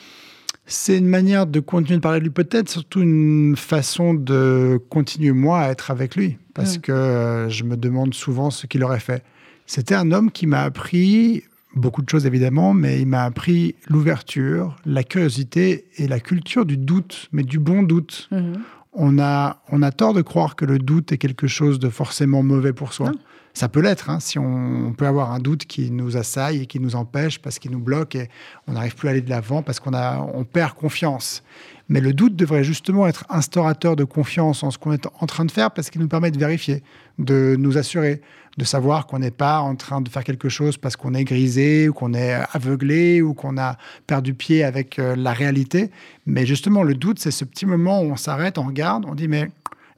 [0.64, 5.32] C'est une manière de continuer de parler de lui, peut-être surtout une façon de continuer
[5.32, 6.80] moi à être avec lui, parce Mm.
[6.82, 9.24] que euh, je me demande souvent ce qu'il aurait fait.
[9.66, 11.42] C'était un homme qui m'a appris
[11.74, 16.76] beaucoup de choses évidemment, mais il m'a appris l'ouverture, la curiosité et la culture du
[16.76, 18.28] doute, mais du bon doute.
[18.30, 18.60] Mhm.
[18.94, 22.42] On a, on a tort de croire que le doute est quelque chose de forcément
[22.42, 23.10] mauvais pour soi.
[23.10, 23.18] Non.
[23.54, 26.66] Ça peut l'être, hein, si on, on peut avoir un doute qui nous assaille et
[26.66, 28.28] qui nous empêche parce qu'il nous bloque et
[28.66, 31.42] on n'arrive plus à aller de l'avant parce qu'on a, on perd confiance.
[31.88, 35.44] Mais le doute devrait justement être instaurateur de confiance en ce qu'on est en train
[35.44, 36.82] de faire parce qu'il nous permet de vérifier,
[37.18, 38.22] de nous assurer,
[38.58, 41.88] de savoir qu'on n'est pas en train de faire quelque chose parce qu'on est grisé
[41.88, 45.90] ou qu'on est aveuglé ou qu'on a perdu pied avec euh, la réalité.
[46.26, 49.28] Mais justement, le doute, c'est ce petit moment où on s'arrête, on regarde, on dit
[49.28, 49.50] mais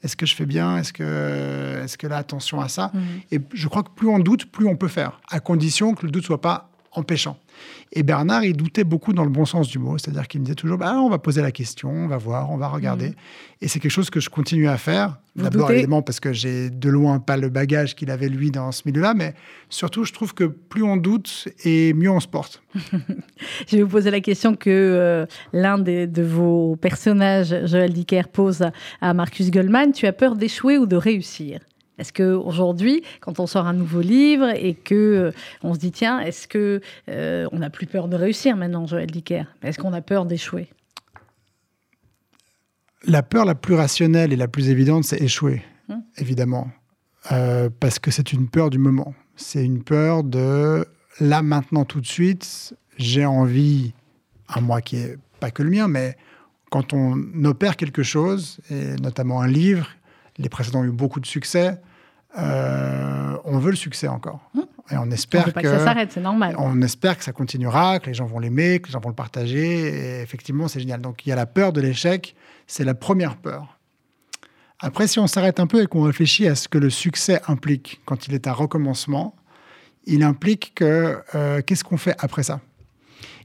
[0.03, 0.77] est-ce que je fais bien?
[0.77, 2.91] Est-ce que, est-ce que là, attention à ça?
[2.93, 3.03] Mhm.
[3.33, 6.13] Et je crois que plus on doute, plus on peut faire, à condition que le
[6.13, 7.39] doute soit pas empêchant.
[7.93, 10.57] Et Bernard, il doutait beaucoup dans le bon sens du mot, c'est-à-dire qu'il me disait
[10.57, 13.13] toujours, bah, on va poser la question, on va voir, on va regarder.
[13.61, 15.19] Et c'est quelque chose que je continue à faire.
[15.37, 18.83] D'abord, évidemment, parce que j'ai de loin pas le bagage qu'il avait lui dans ce
[18.87, 19.35] milieu-là, mais
[19.69, 22.63] surtout, je trouve que plus on doute et mieux on se porte.
[23.69, 28.63] Je vais vous poser la question que euh, l'un de vos personnages, Joël Dicker, pose
[28.63, 29.93] à, à Marcus Goldman.
[29.93, 31.61] Tu as peur d'échouer ou de réussir?
[31.99, 35.31] Est-ce que aujourd'hui, quand on sort un nouveau livre et que euh,
[35.63, 39.11] on se dit tiens, est-ce que euh, on n'a plus peur de réussir maintenant, Joël
[39.11, 39.45] Dicker?
[39.63, 40.69] Est-ce qu'on a peur d'échouer?
[43.07, 46.01] La peur la plus rationnelle et la plus évidente, c'est échouer, Hmm.
[46.17, 46.71] évidemment.
[47.31, 49.15] Euh, parce que c'est une peur du moment.
[49.37, 50.87] C'est une peur de
[51.21, 53.93] là, maintenant, tout de suite, j'ai envie,
[54.49, 56.17] à moi qui est pas que le mien, mais
[56.71, 59.89] quand on opère quelque chose, et notamment un livre,
[60.39, 61.81] les précédents ont eu beaucoup de succès,
[62.37, 64.41] euh, on veut le succès encore.
[64.55, 64.63] Hmm.
[64.91, 66.55] Et on espère pas que, ça s'arrête, c'est normal.
[66.59, 69.15] on espère que ça continuera, que les gens vont l'aimer, que les gens vont le
[69.15, 70.19] partager.
[70.19, 71.01] Et effectivement, c'est génial.
[71.01, 72.35] Donc, il y a la peur de l'échec.
[72.67, 73.79] C'est la première peur.
[74.81, 78.03] Après, si on s'arrête un peu et qu'on réfléchit à ce que le succès implique
[78.05, 79.35] quand il est un recommencement,
[80.05, 82.61] il implique que euh, qu'est-ce qu'on fait après ça?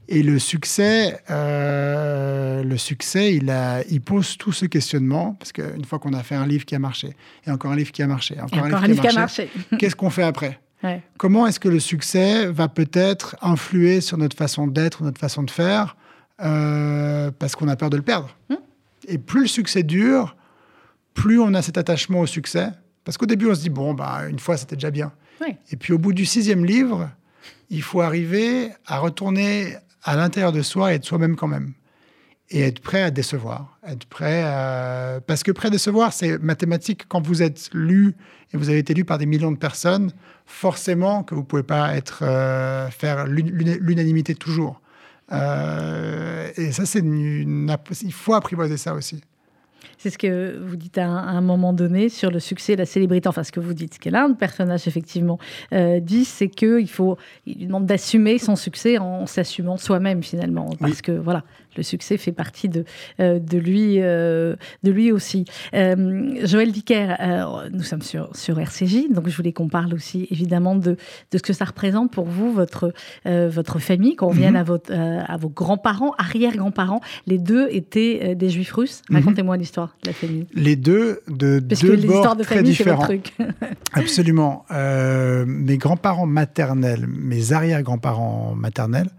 [0.08, 5.84] Et le succès, euh, le succès, il, a, il pose tout ce questionnement parce qu'une
[5.84, 7.14] fois qu'on a fait un livre qui a marché,
[7.46, 9.48] et encore un livre qui a marché, Et encore, encore un livre qui a marché.
[9.78, 10.58] qu'est-ce qu'on fait après?
[10.82, 11.02] Ouais.
[11.16, 15.50] Comment est-ce que le succès va peut-être influer sur notre façon d'être, notre façon de
[15.50, 15.96] faire,
[16.42, 18.36] euh, parce qu'on a peur de le perdre?
[18.48, 18.56] Hmm.
[19.06, 20.36] Et plus le succès dure,
[21.14, 22.70] plus on a cet attachement au succès.
[23.04, 25.12] Parce qu'au début, on se dit, bon, bah, une fois, c'était déjà bien.
[25.40, 25.56] Ouais.
[25.70, 27.10] Et puis au bout du sixième livre,
[27.70, 31.72] il faut arriver à retourner à l'intérieur de soi et être soi-même quand même.
[32.52, 33.78] Et être prêt à décevoir.
[33.86, 35.20] Être prêt à...
[35.26, 37.04] Parce que prêt à décevoir, c'est mathématique.
[37.08, 38.16] Quand vous êtes lu
[38.52, 40.10] et vous avez été lu par des millions de personnes,
[40.46, 44.80] forcément que vous ne pouvez pas être, euh, faire l'un- l'una- l'unanimité toujours.
[45.30, 49.22] Euh, et ça, c'est il faut apprivoiser ça aussi.
[50.02, 52.86] C'est ce que vous dites à un, à un moment donné sur le succès la
[52.86, 53.28] célébrité.
[53.28, 55.38] Enfin, ce que vous dites, ce que l'un des personnages, effectivement,
[55.74, 60.70] euh, dit, c'est qu'il faut, il lui demande d'assumer son succès en s'assumant soi-même, finalement.
[60.80, 61.44] Parce que, voilà,
[61.76, 62.84] le succès fait partie de,
[63.20, 65.44] euh, de, lui, euh, de lui aussi.
[65.74, 70.74] Euh, Joël euh, nous sommes sur, sur RCJ, donc je voulais qu'on parle aussi, évidemment,
[70.76, 70.96] de,
[71.30, 72.92] de ce que ça représente pour vous, votre,
[73.24, 77.00] votre famille, qu'on revienne à, votre, euh, à vos grands-parents, arrière-grands-parents.
[77.26, 79.02] Les deux étaient des juifs russes.
[79.10, 79.16] Mhm.
[79.16, 80.46] Racontez-moi l'histoire de la famille.
[80.54, 83.02] Les deux de Parce que deux les bords de très famille, différents.
[83.02, 83.34] truc.
[83.92, 84.64] Absolument.
[84.70, 89.10] Euh, mes grands-parents maternels, mes arrière-grands-parents maternels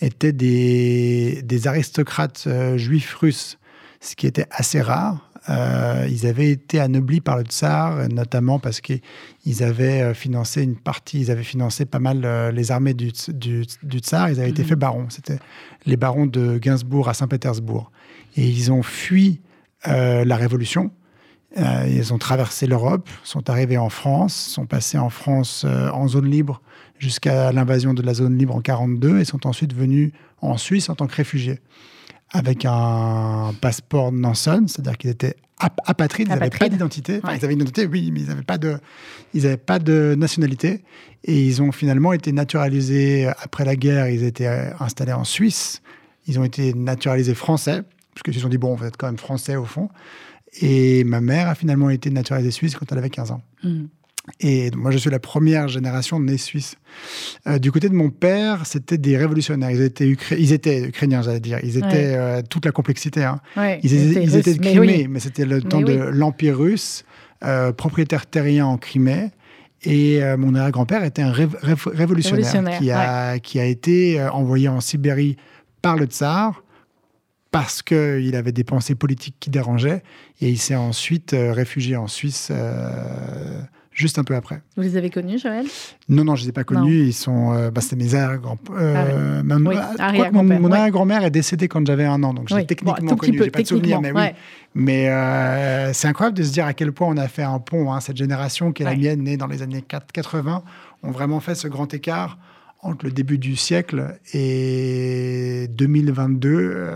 [0.00, 3.58] étaient des, des aristocrates euh, juifs russes,
[4.00, 5.24] ce qui était assez rare.
[5.48, 9.00] Euh, ils avaient été anoblis par le tsar, notamment parce qu'ils
[9.62, 13.32] avaient euh, financé une partie, ils avaient financé pas mal euh, les armées du, ts-
[13.32, 14.68] du, du tsar, ils avaient été Mhm.
[14.68, 15.06] faits barons.
[15.08, 15.38] C'était
[15.86, 17.90] les barons de Gainsbourg à Saint-Pétersbourg.
[18.36, 19.40] Et ils ont fui
[19.86, 20.90] la révolution.
[21.56, 26.60] Ils ont traversé l'Europe, sont arrivés en France, sont passés en France en zone libre
[26.98, 30.94] jusqu'à l'invasion de la zone libre en 42 et sont ensuite venus en Suisse en
[30.94, 31.60] tant que réfugiés.
[32.30, 37.20] avec un passeport Nansen, c'est-à-dire qu'ils étaient apatrides, ils n'avaient pas d'identité.
[37.22, 38.78] Enfin, Ils avaient une identité, oui, mais ils n'avaient pas, de,
[39.32, 40.82] ils pas de nationalité.
[41.24, 44.08] Et ils ont finalement été naturalisés après la guerre.
[44.08, 45.82] Ils étaient installés en Suisse.
[46.26, 47.82] Ils ont été naturalisés français,
[48.12, 49.88] parce qu'ils se sont dit, bon, vous êtes quand même français au fond.
[50.60, 53.42] Et ma mère a finalement été naturalisée suisse quand elle avait 15 ans.
[53.62, 53.86] Hmm.
[54.40, 56.76] Et moi, je suis la première génération née suisse.
[57.46, 59.70] Euh, du côté de mon père, c'était des révolutionnaires.
[59.70, 61.58] Ils étaient, ils étaient ukrainiens, j'allais dire.
[61.62, 63.24] Ils étaient euh, toute la complexité.
[63.24, 63.40] Hein.
[63.82, 67.04] ils, étaient, de Crimée, mais, c'était le temps de l'Empire russe,
[67.44, 69.30] euh, propriétaire terrien en Crimée.
[69.84, 75.36] Et mon arrière-grand-père était un révolutionnaire, qui, a, qui a été envoyé en Sibérie
[75.82, 76.64] par le tsar
[77.52, 80.02] parce qu'il avait des pensées politiques qui dérangeaient.
[80.40, 82.50] Et il s'est ensuite réfugié en Suisse
[83.98, 84.62] juste un peu après.
[84.76, 85.66] Vous les avez connus, Joël?
[86.08, 87.06] Non, non, je ne les ai pas connus.
[87.06, 88.14] Ils sont, euh, bah, c'était mes.
[88.14, 88.36] Euh,
[88.70, 89.42] ah
[90.32, 93.38] mon, arrière-grand-mère est décédée quand j'avais un an, donc j'ai techniquement connu.
[93.42, 94.22] J'ai pas de souvenir, mais oui.
[94.74, 97.92] Mais euh, c'est incroyable de se dire à quel point on a fait un pont.
[97.92, 98.00] Hein.
[98.00, 100.62] Cette génération qui est la mienne, née dans les années 80,
[101.02, 102.38] ont vraiment fait ce grand écart
[102.80, 106.90] entre le début du siècle et 2022.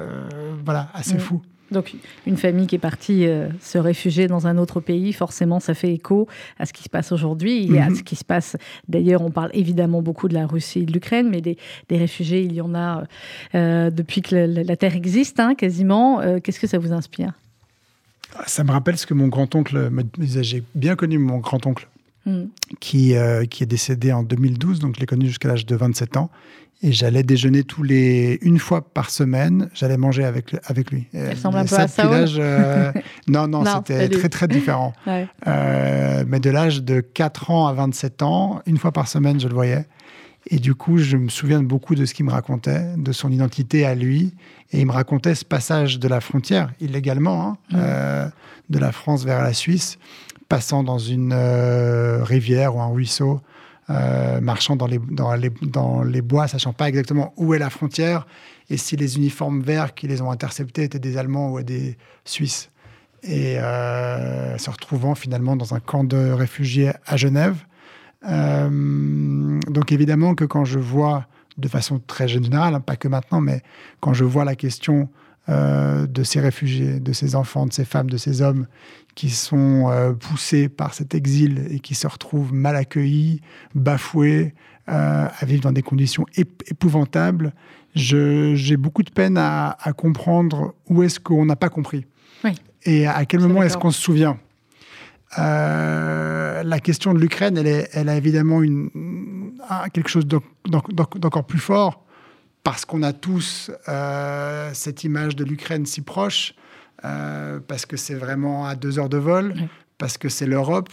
[0.65, 1.43] voilà, assez fou.
[1.73, 1.95] Donc
[2.27, 5.93] une famille qui est partie euh, se réfugier dans un autre pays, forcément ça fait
[5.93, 7.97] écho à ce qui se passe aujourd'hui et à mhm.
[7.97, 8.57] ce qui se passe.
[8.89, 11.57] D'ailleurs, on parle évidemment beaucoup de la Russie et de l'Ukraine, mais des,
[11.91, 13.05] réfugiés, il y en a
[13.55, 16.21] euh, depuis que la, Terre existe, hein, quasiment.
[16.21, 17.33] Euh, qu'est-ce que ça vous inspire?
[18.47, 20.43] Ça me rappelle ce que mon grand-oncle me disait.
[20.43, 21.89] J'ai bien connu mon grand-oncle.
[22.25, 22.45] Hmm.
[22.79, 23.15] Qui,
[23.51, 26.31] qui est décédé en 2012, donc je l'ai connu jusqu'à l'âge de 27 ans.
[26.85, 29.69] Et j'allais déjeuner tous les une fois par semaine.
[29.73, 31.07] J'allais manger avec avec lui.
[31.13, 32.07] Ça ressemble un peu à ça.
[32.11, 32.93] Euh,
[33.29, 34.93] non, non, c'était très très différent.
[35.47, 39.49] Euh, mais de l'âge de 4 ans à 27 ans, une fois par semaine, je
[39.49, 39.87] le voyais.
[40.47, 43.85] Et du coup, je me souviens beaucoup de ce qu'il me racontait, de son identité
[43.85, 44.35] à lui.
[44.73, 48.29] Et il me racontait ce passage de la frontière, illégalement, hein, euh,
[48.71, 49.99] de la France vers la Suisse,
[50.49, 51.35] passant dans une
[52.23, 53.41] rivière ou un ruisseau,
[53.91, 57.71] euh, marchant dans les, dans, les, dans les bois, sachant pas exactement où est la
[57.71, 58.27] frontière
[58.71, 62.71] et si les uniformes verts qui les ont interceptés étaient des Allemands ou des Suisses.
[63.25, 67.57] Et euh, se retrouvant finalement dans un camp de réfugiés à Genève.
[68.29, 71.27] Euh, donc évidemment que quand je vois,
[71.59, 73.63] de façon très générale, hein, pas que maintenant, mais
[74.01, 75.09] quand je vois la question
[75.49, 78.67] de ces réfugiés, de ces enfants, de ces femmes, de ces hommes
[79.15, 83.41] qui sont euh, poussés par cet exil et qui se retrouvent mal accueillis,
[83.75, 84.55] bafoués,
[84.89, 87.53] euh, à vivre dans des conditions épouvantables,
[87.95, 92.07] j'ai beaucoup de peine à, comprendre où est-ce qu'on n'a pas compris.
[92.85, 94.39] Et à quel moment est-ce qu'on se souvient.
[95.39, 98.91] Euh, la question de l'Ukraine, elle, elle, a évidemment une,
[99.93, 102.05] quelque chose d'encore plus fort
[102.65, 103.71] parce qu'on a tous
[104.73, 106.55] cette image de l'Ukraine si proche,
[107.05, 109.55] euh, parce que c'est vraiment à deux heures de vol,
[109.99, 110.89] parce que c'est l'Europe,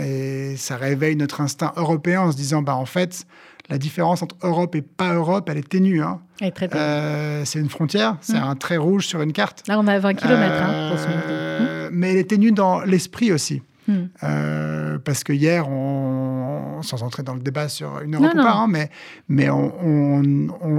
[0.00, 3.26] et ça réveille notre instinct européen en se disant, bah, en fait,
[3.68, 6.02] la différence entre Europe et pas Europe, elle est ténue.
[6.02, 6.20] Hein.
[6.74, 8.44] Euh, c'est une frontière, c'est mm.
[8.44, 9.62] un trait rouge sur une carte.
[9.68, 10.40] Là, on a 20 km.
[10.40, 11.94] Hein, euh, mm.
[11.94, 13.62] Mais elle est ténue dans l'esprit aussi.
[13.88, 14.98] Mm.
[15.04, 18.68] parce que hier, on, sans entrer dans le débat sur une Europe ou pas, hein,
[18.68, 18.90] mais,
[19.28, 19.72] mais on,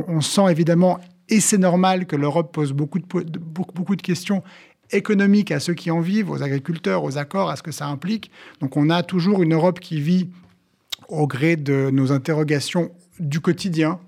[0.07, 4.43] on, sent évidemment et c'est normal que l'Europe pose beaucoup de, beaucoup, de questions
[4.91, 8.29] économiques à ceux qui en vivent, aux agriculteurs, aux accords, à ce que ça implique.
[8.59, 10.29] Donc on a toujours une Europe qui vit
[11.07, 13.99] au gré de nos interrogations du quotidien.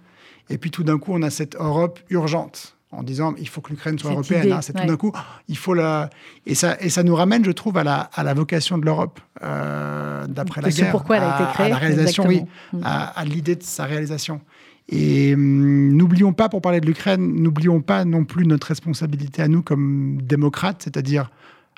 [0.49, 3.69] Et puis tout d'un coup, on a cette Europe urgente en disant il faut que
[3.69, 4.51] l'Ukraine soit européenne.
[4.51, 4.61] Hein.
[4.61, 5.11] c'est tout d'un coup,
[5.47, 6.09] il faut la.
[6.45, 9.19] Et ça, et ça nous ramène, je trouve, à la, à la vocation de l'Europe
[9.43, 10.91] euh, d'après la guerre.
[10.91, 11.65] pourquoi elle a été créée.
[11.65, 12.41] À la réalisation, oui,
[12.73, 12.81] mm.
[12.83, 14.41] à l'idée de sa réalisation.
[14.89, 19.47] Et hum, n'oublions pas, pour parler de l'Ukraine, n'oublions pas non plus notre responsabilité à
[19.47, 21.31] nous comme démocrates, c'est-à-dire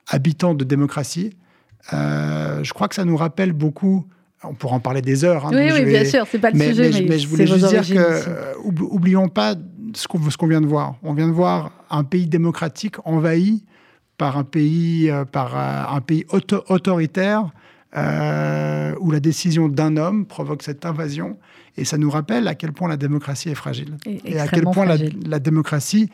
[0.08, 1.36] habitants de démocratie.
[1.94, 4.06] Euh, je crois que ça nous rappelle beaucoup.
[4.44, 5.48] On pourra en parler des heures.
[5.48, 6.92] Hein, oui, oui, bien sûr, c'est pas le sujet.
[6.92, 9.56] Mais, mais, je voulais juste dire que, euh, oublions pas
[9.94, 10.96] ce qu'on vient de voir.
[11.04, 13.64] On vient de voir un pays démocratique envahi
[14.18, 17.52] par un pays, euh, par un pays autoritaire
[17.96, 21.38] où la décision d'un homme provoque cette invasion
[21.78, 23.98] et ça nous rappelle à quel point la démocratie est fragile.
[24.06, 26.10] Et, à quel point la, démocratie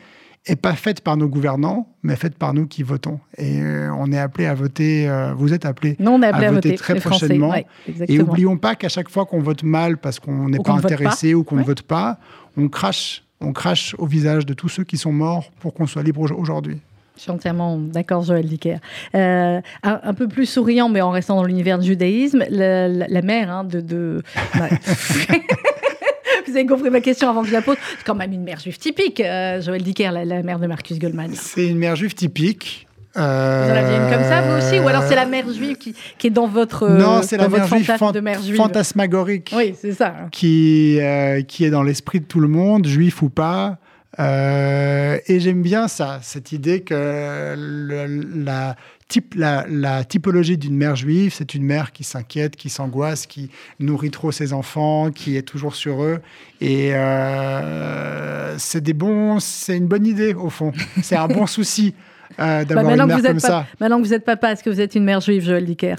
[0.46, 3.18] n'est pas faite par nos gouvernants, mais faite par nous qui votons.
[3.38, 6.96] Et euh, on est appelé à voter, euh, vous êtes appelé, est à, voter, très
[6.96, 7.54] prochainement.
[7.54, 11.44] et n'oublions pas qu'à chaque fois qu'on vote mal parce qu'on n'est pas intéressé ou
[11.44, 12.18] qu'on ne vote pas,
[12.58, 16.02] on crache, on crache au visage de tous ceux qui sont morts pour qu'on soit
[16.02, 16.80] libre aujourd'hui.
[17.16, 18.78] Je suis entièrement d'accord, Joël Dicker.
[19.14, 23.62] Euh, un, peu plus souriant, mais en restant dans l'univers du judaïsme, la, mère hein,
[23.62, 24.20] de.
[26.46, 27.76] vous avez compris ma question avant que je la pose.
[27.98, 30.98] C'est quand même une mère juive typique, euh, Joël Dicker, la, la mère de Marcus
[30.98, 31.30] Goldman.
[31.34, 32.88] C'est une mère juive typique.
[33.14, 33.24] Vous en
[33.76, 36.30] aviez une comme ça, vous aussi Ou alors c'est la mère juive qui, qui est
[36.30, 39.74] dans votre, Euh, Non, c'est la mère juive, fantasme fan- de mère juive fantasmagorique Oui,
[39.80, 40.14] c'est ça.
[40.32, 43.78] qui, euh, qui est dans l'esprit de tout le monde, juif ou pas.
[44.20, 48.76] Euh, et j'aime bien ça, cette idée que le- la,
[49.08, 53.50] type, la, la typologie d'une mère juive, c'est une mère qui s'inquiète, qui s'angoisse, qui
[53.80, 56.20] nourrit trop ses enfants, qui est toujours sur eux.
[56.60, 60.72] Et euh, c'est des bons, c'est une bonne idée au fond.
[61.02, 61.94] C'est un bon souci
[62.40, 63.66] euh, Bah, d'avoir une mère comme pa- ça.
[63.80, 65.96] maintenant que vous êtes papa, est-ce que vous êtes une mère juive, Joël Dicker?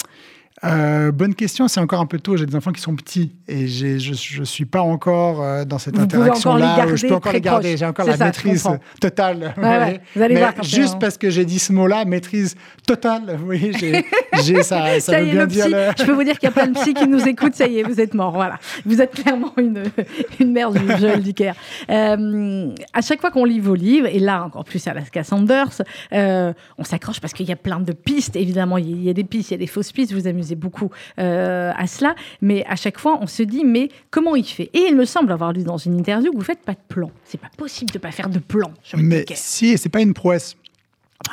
[0.64, 2.38] Euh, bonne question, c'est encore un peu tôt.
[2.38, 6.00] J'ai des enfants qui sont petits et je ne suis pas encore euh, dans cette
[6.00, 6.96] interaction-là.
[6.96, 7.76] Je peux encore les garder.
[7.76, 8.66] J'ai encore la ça, maîtrise
[9.02, 9.54] totale.
[9.58, 10.02] Ouais, ouais.
[10.16, 12.56] Vous allez Mais voir quand juste parce que j'ai dit ce mot-là, maîtrise
[12.88, 13.38] totale.
[13.46, 15.66] Oui, j'ai, ça, ça, Ça veut y est, bien le dire.
[15.66, 17.54] psy, le- je peux vous dire qu'il y a plein de psy qui nous écoutent,
[17.54, 18.58] ça y est, vous êtes mort, voilà.
[18.86, 19.84] Vous êtes clairement une,
[20.40, 21.52] une juive, Joël Dicker.
[21.90, 25.82] Euh, à chaque fois qu'on lit vos livres, et là encore plus Alaska Sanders,
[26.14, 29.14] euh, on s'accroche parce qu'il y a plein de pistes, évidemment, il y y a
[29.14, 30.90] des pistes, il y a des fausses pistes, vous vous beaucoup
[31.20, 34.70] euh, à cela, mais à chaque fois, on se dit, mais comment il fait?
[34.74, 37.12] Et il me semble avoir lu dans une interview que vous faites pas de plan.
[37.24, 40.56] C'est pas possible de pas faire de plan, Mais si, c'est pas une prouesse.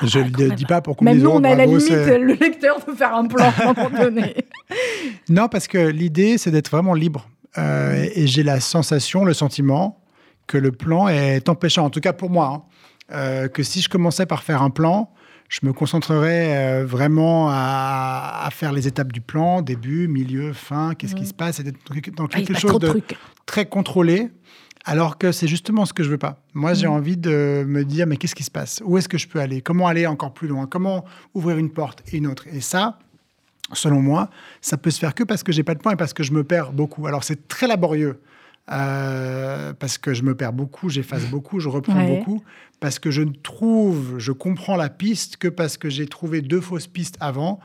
[0.02, 0.56] je ouais, ne quand le même.
[0.56, 2.78] dis pas pour qu'on me Même nous, oh, on a à la limite le lecteur
[2.86, 4.34] de faire un plan à un moment donné.
[5.28, 7.28] Non, parce que l'idée, c'est d'être vraiment libre.
[7.58, 9.98] Euh, et j'ai la sensation, le sentiment
[10.46, 12.62] que le plan est empêchant, en tout cas pour moi, hein.
[13.12, 15.10] Euh, que si je commençais par faire un plan,
[15.52, 20.94] je me concentrerais euh, vraiment à, à faire les étapes du plan, début, milieu, fin,
[20.94, 21.78] qu'est-ce qui se passe, et d'être
[22.16, 23.02] dans quelque chose de
[23.44, 24.30] très contrôlé,
[24.86, 26.42] alors que c'est justement ce que je veux pas.
[26.54, 28.82] Moi, j'ai envie de me dire, mais qu'est-ce qui se passe?
[28.82, 29.60] Où est-ce que je peux aller?
[29.60, 30.66] Comment aller encore plus loin?
[30.66, 32.46] Comment ouvrir une porte et une autre?
[32.50, 32.98] Et ça,
[33.74, 34.30] selon moi,
[34.62, 36.32] ça peut se faire que parce que j'ai pas de plan et parce que je
[36.32, 37.06] me perds beaucoup.
[37.06, 38.18] Alors, c'est très laborieux.
[38.70, 42.18] Euh, parce que je me perds beaucoup, j'efface beaucoup, je reprends Ouais.
[42.18, 42.42] beaucoup,
[42.80, 46.60] parce que je ne trouve, je comprends la piste que parce que j'ai trouvé deux
[46.60, 47.58] fausses pistes avant,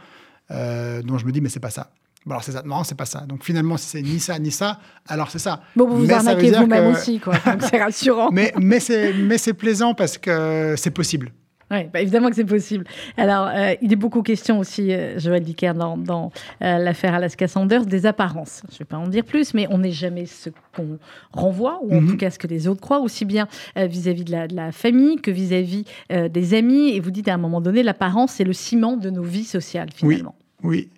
[0.51, 1.91] euh, dont je me dis mais c'est pas ça.
[2.25, 3.21] Bon, alors c'est ça, non c'est pas ça.
[3.21, 5.61] Donc finalement si c'est ni ça ni ça, alors c'est ça.
[5.75, 7.35] Bon, vous vous Mais veut arnaquez vous-même que- aussi, quoi.
[7.69, 8.29] C'est rassurant.
[8.31, 11.31] Mais c'est plaisant parce que c'est possible.
[11.69, 12.85] Oui, bah évidemment que c'est possible.
[13.17, 17.47] Alors, euh, il est beaucoup question aussi, euh, Joël Dicker, dans, dans euh, l'affaire Alaska
[17.49, 18.61] Sanders, des apparences.
[18.69, 20.97] Je ne vais pas en dire plus, mais on n'est jamais ce qu'on
[21.33, 22.09] renvoie, ou en Mhm.
[22.11, 23.47] tout cas ce que les autres croient, aussi bien
[23.77, 26.91] euh, vis-à-vis de, la, de la famille que vis-à-vis des amis.
[26.91, 29.89] Et vous dites à un moment donné, l'apparence, c'est le ciment de nos vies sociales,
[29.93, 30.35] finalement.
[30.63, 30.89] Oui,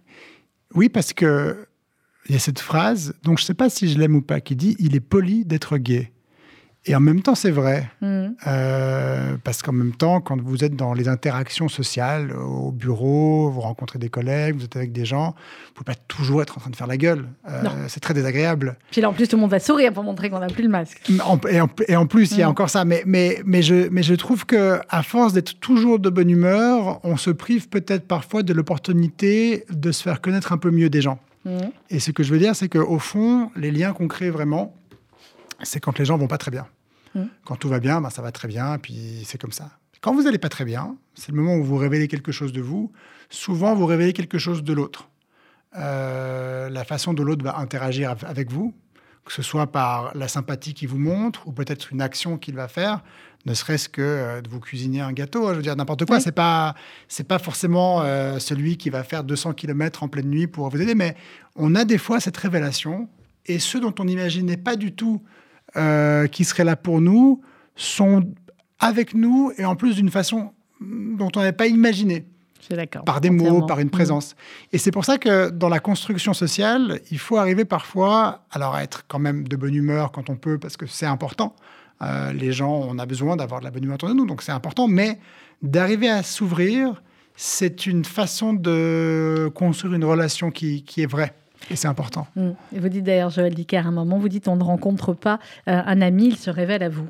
[0.75, 1.65] oui parce que
[2.27, 4.55] il y a cette phrase, donc je sais pas si je l'aime ou pas, qui
[4.55, 6.11] dit il est poli d'être gay.
[6.89, 7.87] Et en même temps, c'est vrai.
[8.01, 8.35] Mhm.
[8.47, 13.61] Euh, parce qu'en même temps, quand vous êtes dans les interactions sociales, au bureau, vous
[13.61, 15.35] rencontrez des collègues, vous êtes avec des gens,
[15.67, 17.27] vous pouvez pas toujours être en train de faire la gueule.
[17.47, 18.75] Euh, c'est très désagréable.
[18.89, 20.69] Puis là, en plus, tout le monde va sourire pour montrer qu'on n'a plus le
[20.69, 20.99] masque.
[21.23, 22.49] En- et, en, et en plus, il y a Mm.
[22.51, 22.85] encore ça.
[22.85, 26.99] Mais, mais, mais, je, mais je trouve que à force d'être toujours de bonne humeur,
[27.03, 31.01] on se prive peut-être parfois de l'opportunité de se faire connaître un peu mieux des
[31.01, 31.19] gens.
[31.45, 31.69] Mhm.
[31.91, 34.73] Et ce que je veux dire, c'est qu'au fond, les liens qu'on crée vraiment,
[35.61, 36.65] c'est quand les gens vont pas très bien.
[37.15, 37.23] Mm.
[37.45, 39.71] Quand tout va bien, ben, ça va très bien, puis c'est comme ça.
[40.01, 42.61] Quand vous n'allez pas très bien, c'est le moment où vous révélez quelque chose de
[42.61, 42.91] vous.
[43.29, 45.09] Souvent, vous révélez quelque chose de l'autre.
[45.75, 48.73] Euh, la façon dont l'autre va interagir av- avec vous,
[49.25, 52.67] que ce soit par la sympathie qu'il vous montre, ou peut-être une action qu'il va
[52.67, 53.03] faire,
[53.45, 56.17] ne serait-ce que euh, de vous cuisiner un gâteau, hein, je veux dire n'importe quoi.
[56.17, 56.21] Oui.
[56.23, 56.73] C'est pas
[57.07, 60.81] c'est pas forcément euh, celui qui va faire 200 km en pleine nuit pour vous
[60.81, 61.15] aider, mais
[61.55, 63.07] on a des fois cette révélation,
[63.45, 65.21] et ceux dont on n'imaginait pas du tout
[65.75, 67.41] euh, qui seraient là pour nous
[67.75, 68.23] sont
[68.79, 70.51] avec nous, et en plus d'une façon
[70.81, 72.25] dont on n'avait pas imaginé
[73.05, 74.35] par des mots, par une présence.
[74.71, 78.83] Et c'est pour ça que dans la construction sociale, il faut arriver parfois, alors à
[78.83, 81.55] être quand même de bonne humeur quand on peut, parce que c'est important.
[82.01, 84.41] Euh, les gens, on a besoin d'avoir de la bonne humeur autour de nous, donc
[84.41, 84.87] c'est important.
[84.87, 85.19] Mais
[85.61, 87.01] d'arriver à s'ouvrir,
[87.35, 91.33] c'est une façon de construire une relation qui, qui est vraie.
[91.69, 92.27] Et c'est important.
[92.35, 92.49] Mm.
[92.75, 95.39] Et vous dites d'ailleurs, Joël Dicker, à un moment, vous dites on ne rencontre pas
[95.67, 97.07] euh, un ami, il se révèle à vous.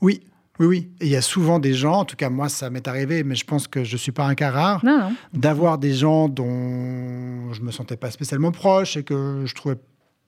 [0.00, 0.20] Oui,
[0.58, 0.90] oui, oui.
[1.00, 3.34] Et il y a souvent des gens, en tout cas moi ça m'est arrivé, mais
[3.34, 5.12] je pense que je ne suis pas un cas rare, Non, non.
[5.32, 9.76] d'avoir des gens dont je me sentais pas spécialement proche et que je trouvais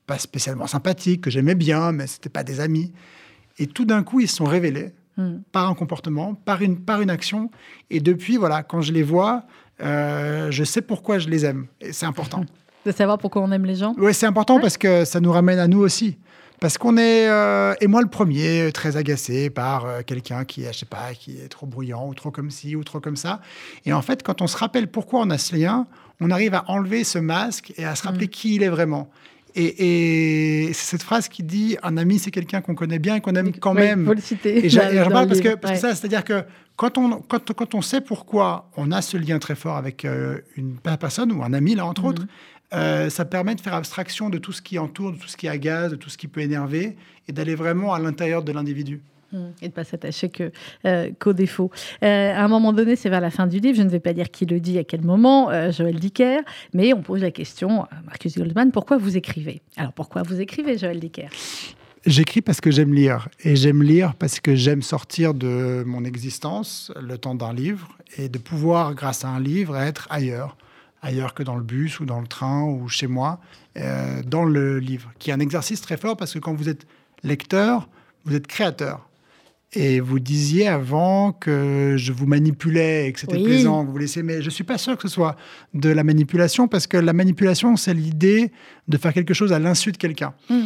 [0.07, 2.93] pas spécialement sympathiques, que j'aimais bien, mais c'était pas des amis.
[3.59, 5.43] Et tout d'un coup, ils se sont révélés Mm.
[5.53, 7.51] par un comportement, par une, par une action.
[7.91, 9.45] Et depuis, voilà, quand je les vois,
[9.81, 11.67] euh, je sais pourquoi je les aime.
[11.81, 12.45] Et c'est important.
[12.87, 13.95] De savoir pourquoi on aime les gens.
[13.99, 14.61] Oui, c'est important Ouais.
[14.63, 16.19] parce que ça nous ramène à nous aussi.
[16.61, 20.73] Parce qu'on est, euh, et moi le premier, très agacé par euh, quelqu'un qui, est,
[20.73, 23.41] je sais pas, qui est trop bruyant ou trop comme ci ou trop comme ça.
[23.85, 25.87] Et en fait, quand on se rappelle pourquoi on a ce lien,
[26.21, 29.11] on arrive à enlever ce masque et à se rappeler qui il est vraiment.
[29.57, 33.21] Et, et c'est cette phrase qui dit un ami, c'est quelqu'un qu'on connaît bien et
[33.21, 34.05] qu'on aime quand Oui, même.
[34.07, 36.45] faut le citer Et je parle le parce que, ça, c'est-à-dire que
[36.77, 40.39] quand on, quand, quand on sait pourquoi on a ce lien très fort avec euh,
[40.57, 42.09] une personne ou un ami, là, entre Mhm.
[42.09, 42.23] autres,
[42.75, 45.49] euh, ça permet de faire abstraction de tout ce qui entoure, de tout ce qui
[45.49, 46.97] agace, de tout ce qui peut énerver
[47.29, 49.01] et d'aller vraiment à l'intérieur de l'individu.
[49.35, 49.47] Mm.
[49.63, 50.31] Et de pas s'attacher
[50.85, 51.71] euh, qu'aux défauts.
[52.03, 54.13] Euh, à un moment donné, c'est vers la fin du livre, je ne vais pas
[54.13, 56.41] dire qui le dit, à quel moment, euh, Joël Dicker,
[56.73, 59.61] mais on pose la question à Marcus Goldman, pourquoi vous écrivez?
[59.77, 61.29] Alors pourquoi vous écrivez, Joël Dicker?
[62.07, 63.29] J'écris parce que j'aime lire.
[63.45, 68.29] Et j'aime lire parce que j'aime sortir de mon existence le temps d'un livre et
[68.29, 70.57] de pouvoir, grâce à un livre, être ailleurs.
[71.05, 73.39] Ailleurs que dans le bus ou dans le train ou chez moi,
[73.77, 75.13] euh, dans le livre.
[75.19, 76.87] Qui est un exercice très fort parce que quand vous êtes
[77.23, 77.89] lecteur,
[78.25, 79.09] vous êtes créateur.
[79.77, 83.45] Et vous disiez avant que je vous manipulais et que c'était Oui.
[83.45, 85.37] plaisant, que vous laissez, mais je suis pas sûr que ce soit
[85.75, 88.53] de la manipulation parce que la manipulation, c'est l'idée
[88.89, 90.33] de faire quelque chose à l'insu de quelqu'un.
[90.49, 90.61] Mm.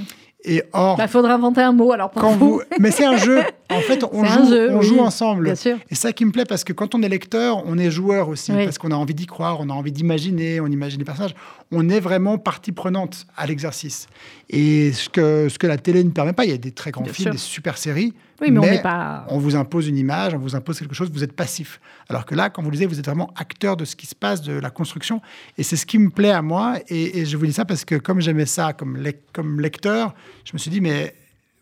[0.45, 2.57] Et or, Il faudra inventer un mot alors pour quand vous.
[2.57, 2.62] vous...
[2.78, 3.41] Mais c'est un jeu.
[3.70, 4.86] En fait, on, joue, un jeu, on oui.
[4.86, 5.44] joue ensemble.
[5.44, 5.76] Bien sûr.
[5.90, 8.50] Et ça qui me plaît, parce que quand on est lecteur, on est joueur aussi,
[8.52, 8.64] Oui.
[8.64, 11.34] parce qu'on a envie d'y croire, on a envie d'imaginer, on imagine les personnages.
[11.70, 14.06] On est vraiment partie prenante à l'exercice.
[14.48, 16.90] Et ce que, ce que la télé ne permet pas, il y a des très
[16.92, 17.32] grands Bien films, sûr.
[17.32, 18.14] des super séries.
[18.40, 19.26] Oui, mais, on n'est pas.
[19.28, 21.80] on vous impose une image, on vous impose quelque chose, vous êtes passif.
[22.08, 24.40] Alors que là, quand vous lisez, vous êtes vraiment acteur de ce qui se passe,
[24.42, 25.20] de la construction.
[25.58, 26.76] Et c'est ce qui me plaît à moi.
[26.88, 30.14] Et, et je vous dis ça parce que comme j'aimais ça comme lecteur,
[30.44, 31.14] je me suis dit, mais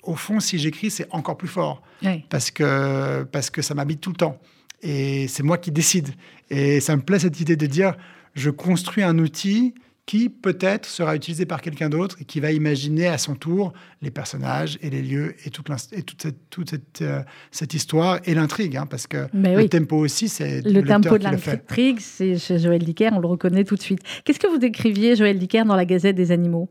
[0.07, 1.83] au fond, si j'écris, c'est encore plus fort.
[2.03, 2.25] Oui.
[2.29, 4.39] Parce que, parce que ça m'habite tout le temps.
[4.83, 6.09] Et c'est moi qui décide.
[6.51, 7.97] Et ça me plaît cette idée de dire,
[8.35, 13.09] je construis un outil qui peut-être sera utilisé par quelqu'un d'autre et qui va imaginer
[13.09, 16.71] à son tour les personnages et les lieux et toute, l'inst- et toute, cette, toute
[16.71, 18.77] cette, euh, cette histoire et l'intrigue.
[18.77, 19.69] hein, parce que Mais le oui.
[19.69, 23.27] tempo aussi, c'est Le lecteur tempo de le l'intrigue, c'est chez Joël Dicker, on le
[23.27, 23.99] reconnaît tout de suite.
[24.25, 26.71] Qu'est-ce que vous décriviez, Joël Dicker, dans la Gazette des animaux?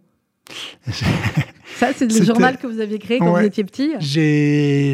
[1.94, 3.42] Ça, c'est le journal que vous aviez créé quand Ouais.
[3.42, 3.92] vous étiez petit?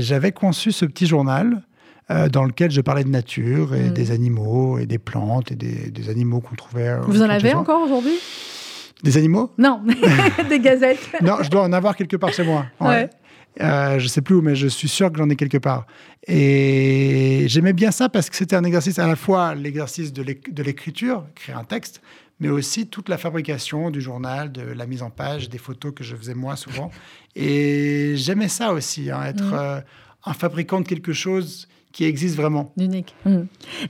[0.02, 1.62] J'avais conçu ce petit journal
[2.10, 3.94] euh, dans lequel je parlais de nature et Mm.
[3.94, 6.90] des animaux et des plantes et des, des animaux qu'on trouvait.
[6.90, 8.18] euh, Vous en avez encore aujourd'hui?
[9.04, 9.52] Des animaux?
[9.58, 9.82] Non,
[10.50, 11.10] des gazettes.
[11.22, 12.66] Non, je dois en avoir quelque part chez moi.
[12.80, 13.10] Ouais.
[13.60, 15.86] Euh, je sais plus où, mais je suis sûr que j'en ai quelque part.
[16.28, 20.54] Et j'aimais bien ça parce que c'était un exercice à la fois l'exercice de l'éc-
[20.54, 22.02] de l'écriture, écrire un texte,
[22.42, 26.04] mais aussi toute la fabrication du journal, de la mise en page, des photos que
[26.04, 26.90] je faisais moi souvent.
[27.36, 29.54] Et j'aimais ça aussi, hein, être Mhm.
[29.54, 29.82] euh,
[30.26, 32.72] un fabricant de quelque chose qui existe vraiment.
[32.80, 33.14] Unique.
[33.26, 33.40] Mm.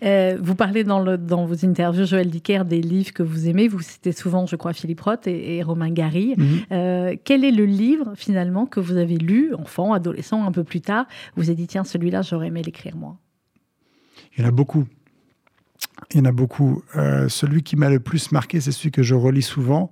[0.03, 3.67] Euh, vous parlez dans, le, dans vos interviews, Joël Dicker, des livres que vous aimez.
[3.67, 6.33] Vous citez souvent, je crois, Philippe Roth et, et Romain Gary.
[6.35, 6.45] Mhm.
[6.71, 10.81] Euh, quel est le livre, finalement, que vous avez lu, enfant, adolescent, un peu plus
[10.81, 13.17] tard Vous avez dit, tiens, celui-là, j'aurais aimé l'écrire, moi?
[14.35, 14.85] Il y en a beaucoup.
[16.11, 16.83] Il y en a beaucoup.
[16.95, 19.91] Euh, celui qui m'a le plus marqué, c'est celui que je relis souvent,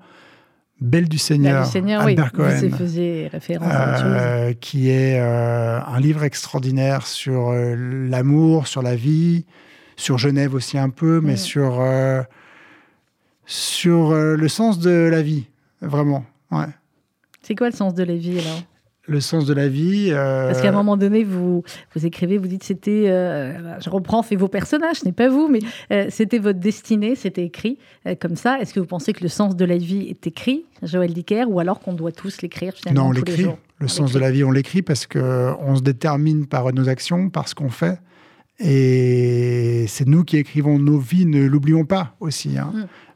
[0.81, 2.69] Belle du Seigneur, du Seigneur, Albert oui, Cohen.
[2.77, 3.67] faisiez référence
[4.03, 7.75] euh, qui est euh, un livre extraordinaire sur euh,
[8.09, 9.45] l'amour, sur la vie,
[9.97, 11.37] sur Genève aussi un peu, mais Mm.
[11.37, 11.83] sur,
[13.45, 15.47] sur le sens de la vie,
[15.81, 16.25] vraiment.
[16.51, 16.65] Ouais.
[17.41, 18.61] C'est quoi le sens de la vie, alors?
[19.09, 20.09] Le sens de la vie.
[20.11, 21.63] euh, Parce qu'à un moment donné, vous,
[21.95, 25.47] vous écrivez, vous dites c'était, euh, je reprends, fait vos personnages, ce n'est pas vous,
[25.49, 25.59] mais
[25.91, 27.79] euh, c'était votre destinée, c'était écrit
[28.21, 28.59] comme ça.
[28.59, 31.59] Est-ce que vous pensez que le sens de la vie est écrit, Joël Dicker, ou
[31.59, 33.43] alors qu'on doit tous l'écrire finalement Non, on tous les l'écrit.
[33.43, 33.57] jours?
[33.79, 36.87] Le On sens de la vie, on l'écrit parce que on se détermine par nos
[36.87, 37.99] actions, par ce qu'on fait.
[38.59, 42.57] Et c'est nous qui écrivons nos vies, ne l'oublions pas aussi.
[42.57, 42.71] hein.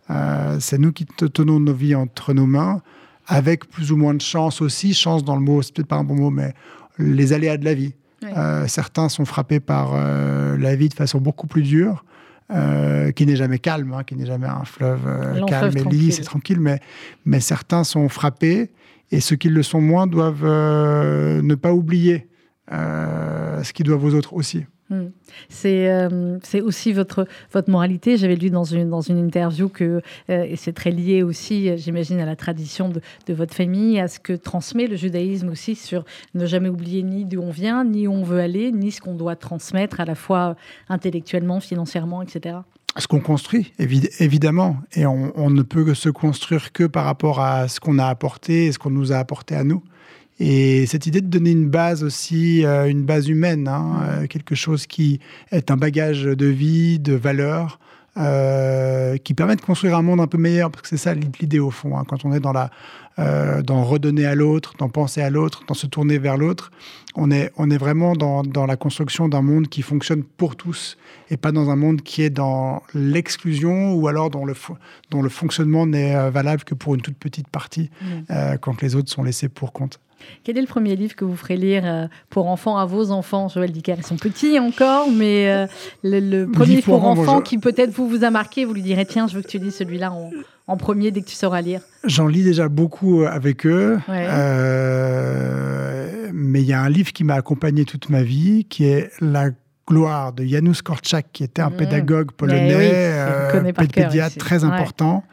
[0.10, 0.60] Mm.
[0.60, 2.82] C'est nous qui te- tenons nos vies entre nos mains,
[3.28, 4.94] avec plus ou moins de chance aussi.
[4.94, 6.54] Chance dans le mot, c'est peut-être pas un bon mot, mais
[6.98, 7.94] les aléas de la vie.
[8.22, 8.30] Ouais.
[8.38, 12.06] Euh, certains sont frappés par euh, la vie de façon beaucoup plus dure,
[12.52, 16.24] euh, qui n'est jamais calme, hein, qui n'est jamais un fleuve calme et lisse et
[16.24, 16.80] tranquille, mais,
[17.26, 18.72] mais certains sont frappés
[19.12, 22.28] et ceux qui le sont moins doivent ne pas oublier
[22.72, 24.66] ce qu'ils doivent aux autres aussi.
[24.90, 25.08] Hmm.
[25.48, 27.26] C'est euh, c'est aussi votre,
[27.68, 28.18] moralité.
[28.18, 32.26] J'avais lu dans une, interview que, euh, et c'est très lié aussi, euh, j'imagine, à
[32.26, 36.04] la tradition de, votre famille, à ce que transmet le judaïsme aussi sur
[36.36, 39.16] ne jamais oublier ni d'où on vient, ni où on veut aller, ni ce qu'on
[39.16, 40.56] doit transmettre à la fois
[40.90, 42.58] intellectuellement, financièrement, etc.
[42.98, 47.40] Ce qu'on construit, évi- évidemment, et on, on ne peut se construire que par rapport
[47.40, 49.82] à ce qu'on a apporté et ce qu'on nous a apporté à nous.
[50.46, 54.56] Et cette idée de donner une base aussi, euh, une base humaine, hein, euh, quelque
[54.56, 55.22] chose qui
[55.52, 57.80] est un bagage de vie, de valeurs,
[58.18, 61.60] euh, qui permet de construire un monde un peu meilleur, parce que c'est ça l'idée
[61.60, 62.04] au fond, hein.
[62.06, 62.72] quand on est dans la
[63.20, 66.72] euh, dans redonner à l'autre, dans penser à l'autre, dans se tourner vers l'autre.
[67.16, 70.98] On est, on est vraiment dans, dans la construction d'un monde qui fonctionne pour tous
[71.30, 74.56] et pas dans un monde qui est dans l'exclusion ou alors dont le,
[75.12, 78.06] dont le fonctionnement n'est euh, valable que pour une toute petite partie mmh.
[78.32, 80.00] euh, quand les autres sont laissés pour compte.
[80.44, 83.48] Quel est le premier livre que vous ferez lire pour enfants à vos enfants?
[83.48, 85.68] Joël Dicker, ils sont petits encore, mais
[86.04, 89.28] le, premier livre pour, enfants qui peut-être vous vous a marqué, vous lui direz tiens,
[89.28, 90.32] je veux que tu lis celui-là en,
[90.68, 94.00] en premier dès que tu sauras lire J'en lis déjà beaucoup avec eux.
[94.10, 96.04] Euh,
[96.34, 99.52] mais il y a un livre qui m'a accompagné toute ma vie, qui est La
[99.88, 101.78] gloire de Janusz Korczak, qui était un mmh.
[101.78, 105.24] pédagogue polonais, oui, euh, pédiatre très important.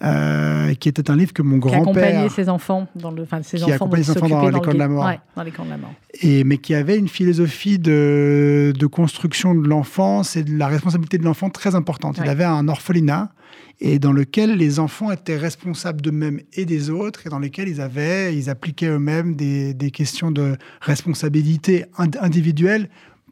[0.00, 1.82] Euh, qui était un livre que mon grand-père...
[1.82, 4.78] Qui accompagnait ses enfants dans le, enfin, ses qui enfants, ses enfants dans, l'école de
[4.78, 5.04] la mort.
[5.04, 5.92] Ouais, dans l'école de la mort.
[6.22, 11.18] Et mais qui avait une philosophie de, de construction de l'enfance et de la responsabilité
[11.18, 12.20] de l'enfant très importante.
[12.22, 13.32] Il avait un orphelinat
[13.80, 17.80] et dans lequel les enfants étaient responsables d'eux-mêmes et des autres, et dans lesquels ils
[17.80, 22.88] avaient, ils appliquaient eux-mêmes des, des, questions de responsabilité individuelle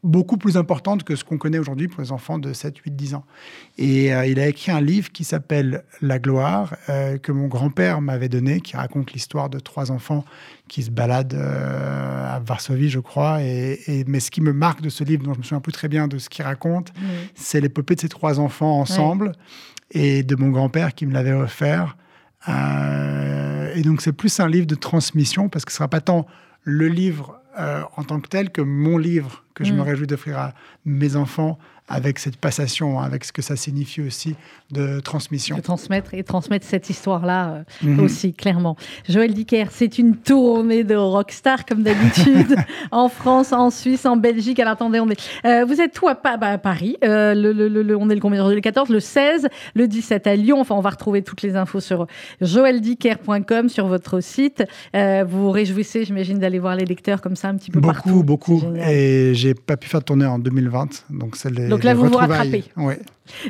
[0.07, 3.15] beaucoup plus importantes que ce qu'on connaît aujourd'hui pour les enfants de 7, 8, 10
[3.15, 3.25] ans.
[3.77, 8.01] Et euh, il a écrit un livre qui s'appelle La gloire, euh, que mon grand-père
[8.01, 10.25] m'avait donné, qui raconte l'histoire de trois enfants
[10.69, 13.43] qui se baladent euh, à Varsovie, je crois.
[13.43, 15.89] Et, mais ce qui me marque de ce livre, dont je me souviens plus très
[15.89, 16.93] bien de ce qu'il raconte,
[17.35, 19.33] c'est l'épopée de ces trois enfants ensemble
[19.91, 21.97] et de mon grand-père qui me l'avait offert.
[22.49, 26.27] Et donc c'est plus un livre de transmission parce que ce sera pas tant
[26.63, 29.83] le livre en tant que tel que mon livre que je me mm.
[29.83, 30.55] réjouis d'offrir à
[30.85, 34.34] mes enfants avec cette passation, avec ce que ça signifie aussi
[34.72, 35.57] de transmission.
[35.57, 38.01] De transmettre et transmettre cette histoire-là euh, mhm.
[38.01, 38.76] aussi, clairement.
[39.09, 42.57] Joël Dicker, c'est une tournée de rockstar, comme d'habitude,
[42.91, 44.59] en France, en Suisse, en Belgique.
[44.59, 46.97] Alors attendez, on est, euh, vous êtes tout à, bah, Paris.
[47.05, 50.61] Euh, le, le, on est le combien Le 14, le 16, le 17 à Lyon.
[50.61, 52.09] Enfin, on va retrouver toutes les infos sur
[52.41, 54.64] joeldicker.com, sur votre site.
[54.93, 58.22] vous vous réjouissez, j'imagine, d'aller voir les lecteurs comme ça un petit peu beaucoup, partout.
[58.24, 58.76] Beaucoup, beaucoup.
[58.76, 61.05] Et j'ai pas pu faire de tournée en 2020.
[61.11, 62.64] Donc, c'est les donc là, vous vous rattrapez.
[62.77, 63.01] Ouais.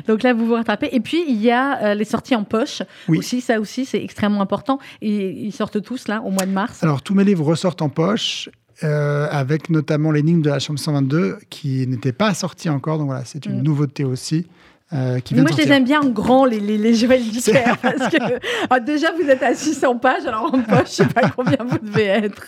[0.07, 0.89] Donc là, vous vous rattrapez.
[0.91, 2.81] Et puis, il y a euh, les sorties en poche.
[3.07, 3.19] Oui.
[3.19, 4.79] Aussi, ça aussi, c'est extrêmement important.
[5.01, 6.83] Et ils sortent tous, là, au mois de mars.
[6.83, 8.49] Alors, tous mes livres ressortent en poche.
[8.83, 12.99] Euh, avec notamment l'énigme de la chambre 122 qui n'était pas sortie encore.
[12.99, 13.63] Donc voilà, c'est une mm.
[13.63, 14.45] nouveauté aussi.
[14.93, 18.39] Euh, moi, je les aime bien en grand, les, les, les Joël Dicker, parce que
[18.69, 21.77] ah, déjà, vous êtes à 600 pages, alors en poche, je sais pas combien vous
[21.79, 22.47] devez être.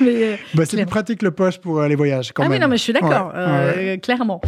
[0.00, 2.56] Mais, euh, bah, c'est plus pratique le poche pour euh, les voyages, quand ah même.
[2.56, 3.32] oui, non, mais je suis d'accord,
[4.02, 4.40] clairement.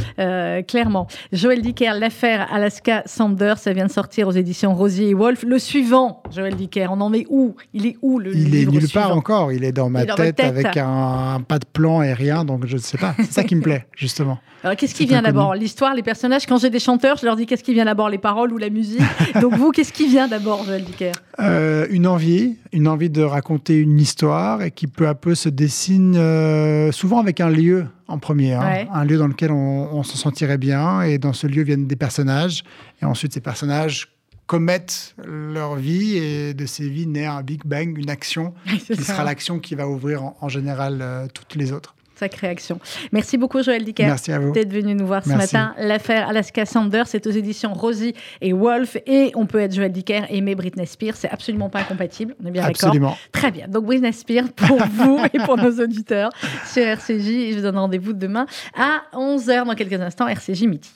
[0.67, 1.07] clairement.
[1.33, 5.45] Joël Dicker, l'affaire Alaska Sanders, ça vient de sortir aux éditions Rosier et Wolf.
[5.47, 7.55] Le suivant, Joël Dicker, on en est où?
[7.73, 10.77] Il est où le Il est nulle part encore, il est dans ma tête, avec
[10.77, 13.15] un, pas de plan et rien, donc je ne sais pas.
[13.19, 14.39] C'est ça qui me plaît, justement.
[14.65, 15.55] Alors, qu'est-ce qui vient d'abord?
[15.55, 16.47] L'histoire, les personnages?
[16.47, 18.71] Quand j'ai des chanteurs, je leur dis qu'est-ce qui vient d'abord Les paroles ou la
[18.71, 19.01] musique?
[19.41, 21.13] Donc, vous, qu'est-ce qui vient d'abord, Joël Dicker?
[21.41, 25.49] Euh, Une envie, une envie de raconter une histoire et qui peu à peu se
[25.49, 28.87] dessine euh, souvent avec un lieu en premier, hein.
[28.93, 31.03] un lieu dans lequel on, se sentirait bien.
[31.03, 32.65] Et dans ce lieu viennent des personnages.
[33.01, 34.09] Et ensuite, ces personnages
[34.47, 38.53] commettent leur vie et de ces vies naît un Big Bang, une action
[38.87, 42.79] qui sera l'action qui va ouvrir en, général euh, toutes les autres sacrée action.
[43.11, 44.15] Merci beaucoup, Joël Dicker,
[44.55, 45.75] d'être venu nous voir ce matin.
[45.79, 48.97] L'affaire Alaska Sanders, c'est aux éditions Rosie et Wolf.
[49.07, 51.17] Et on peut être Joël Dicker et aimer Britney Spears.
[51.17, 52.37] C'est absolument pas incompatible.
[52.41, 53.17] On est bien d'accord Absolument.
[53.33, 53.67] Très bien.
[53.67, 56.31] Donc, Britney Spears pour vous et pour nos auditeurs
[56.67, 57.51] sur RCJ.
[57.51, 58.47] je vous donne rendez-vous demain
[58.77, 60.93] à 11h dans quelques instants, RCJ midi.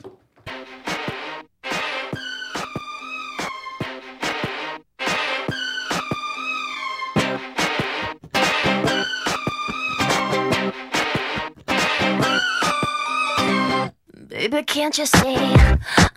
[14.56, 16.15] But can't you see?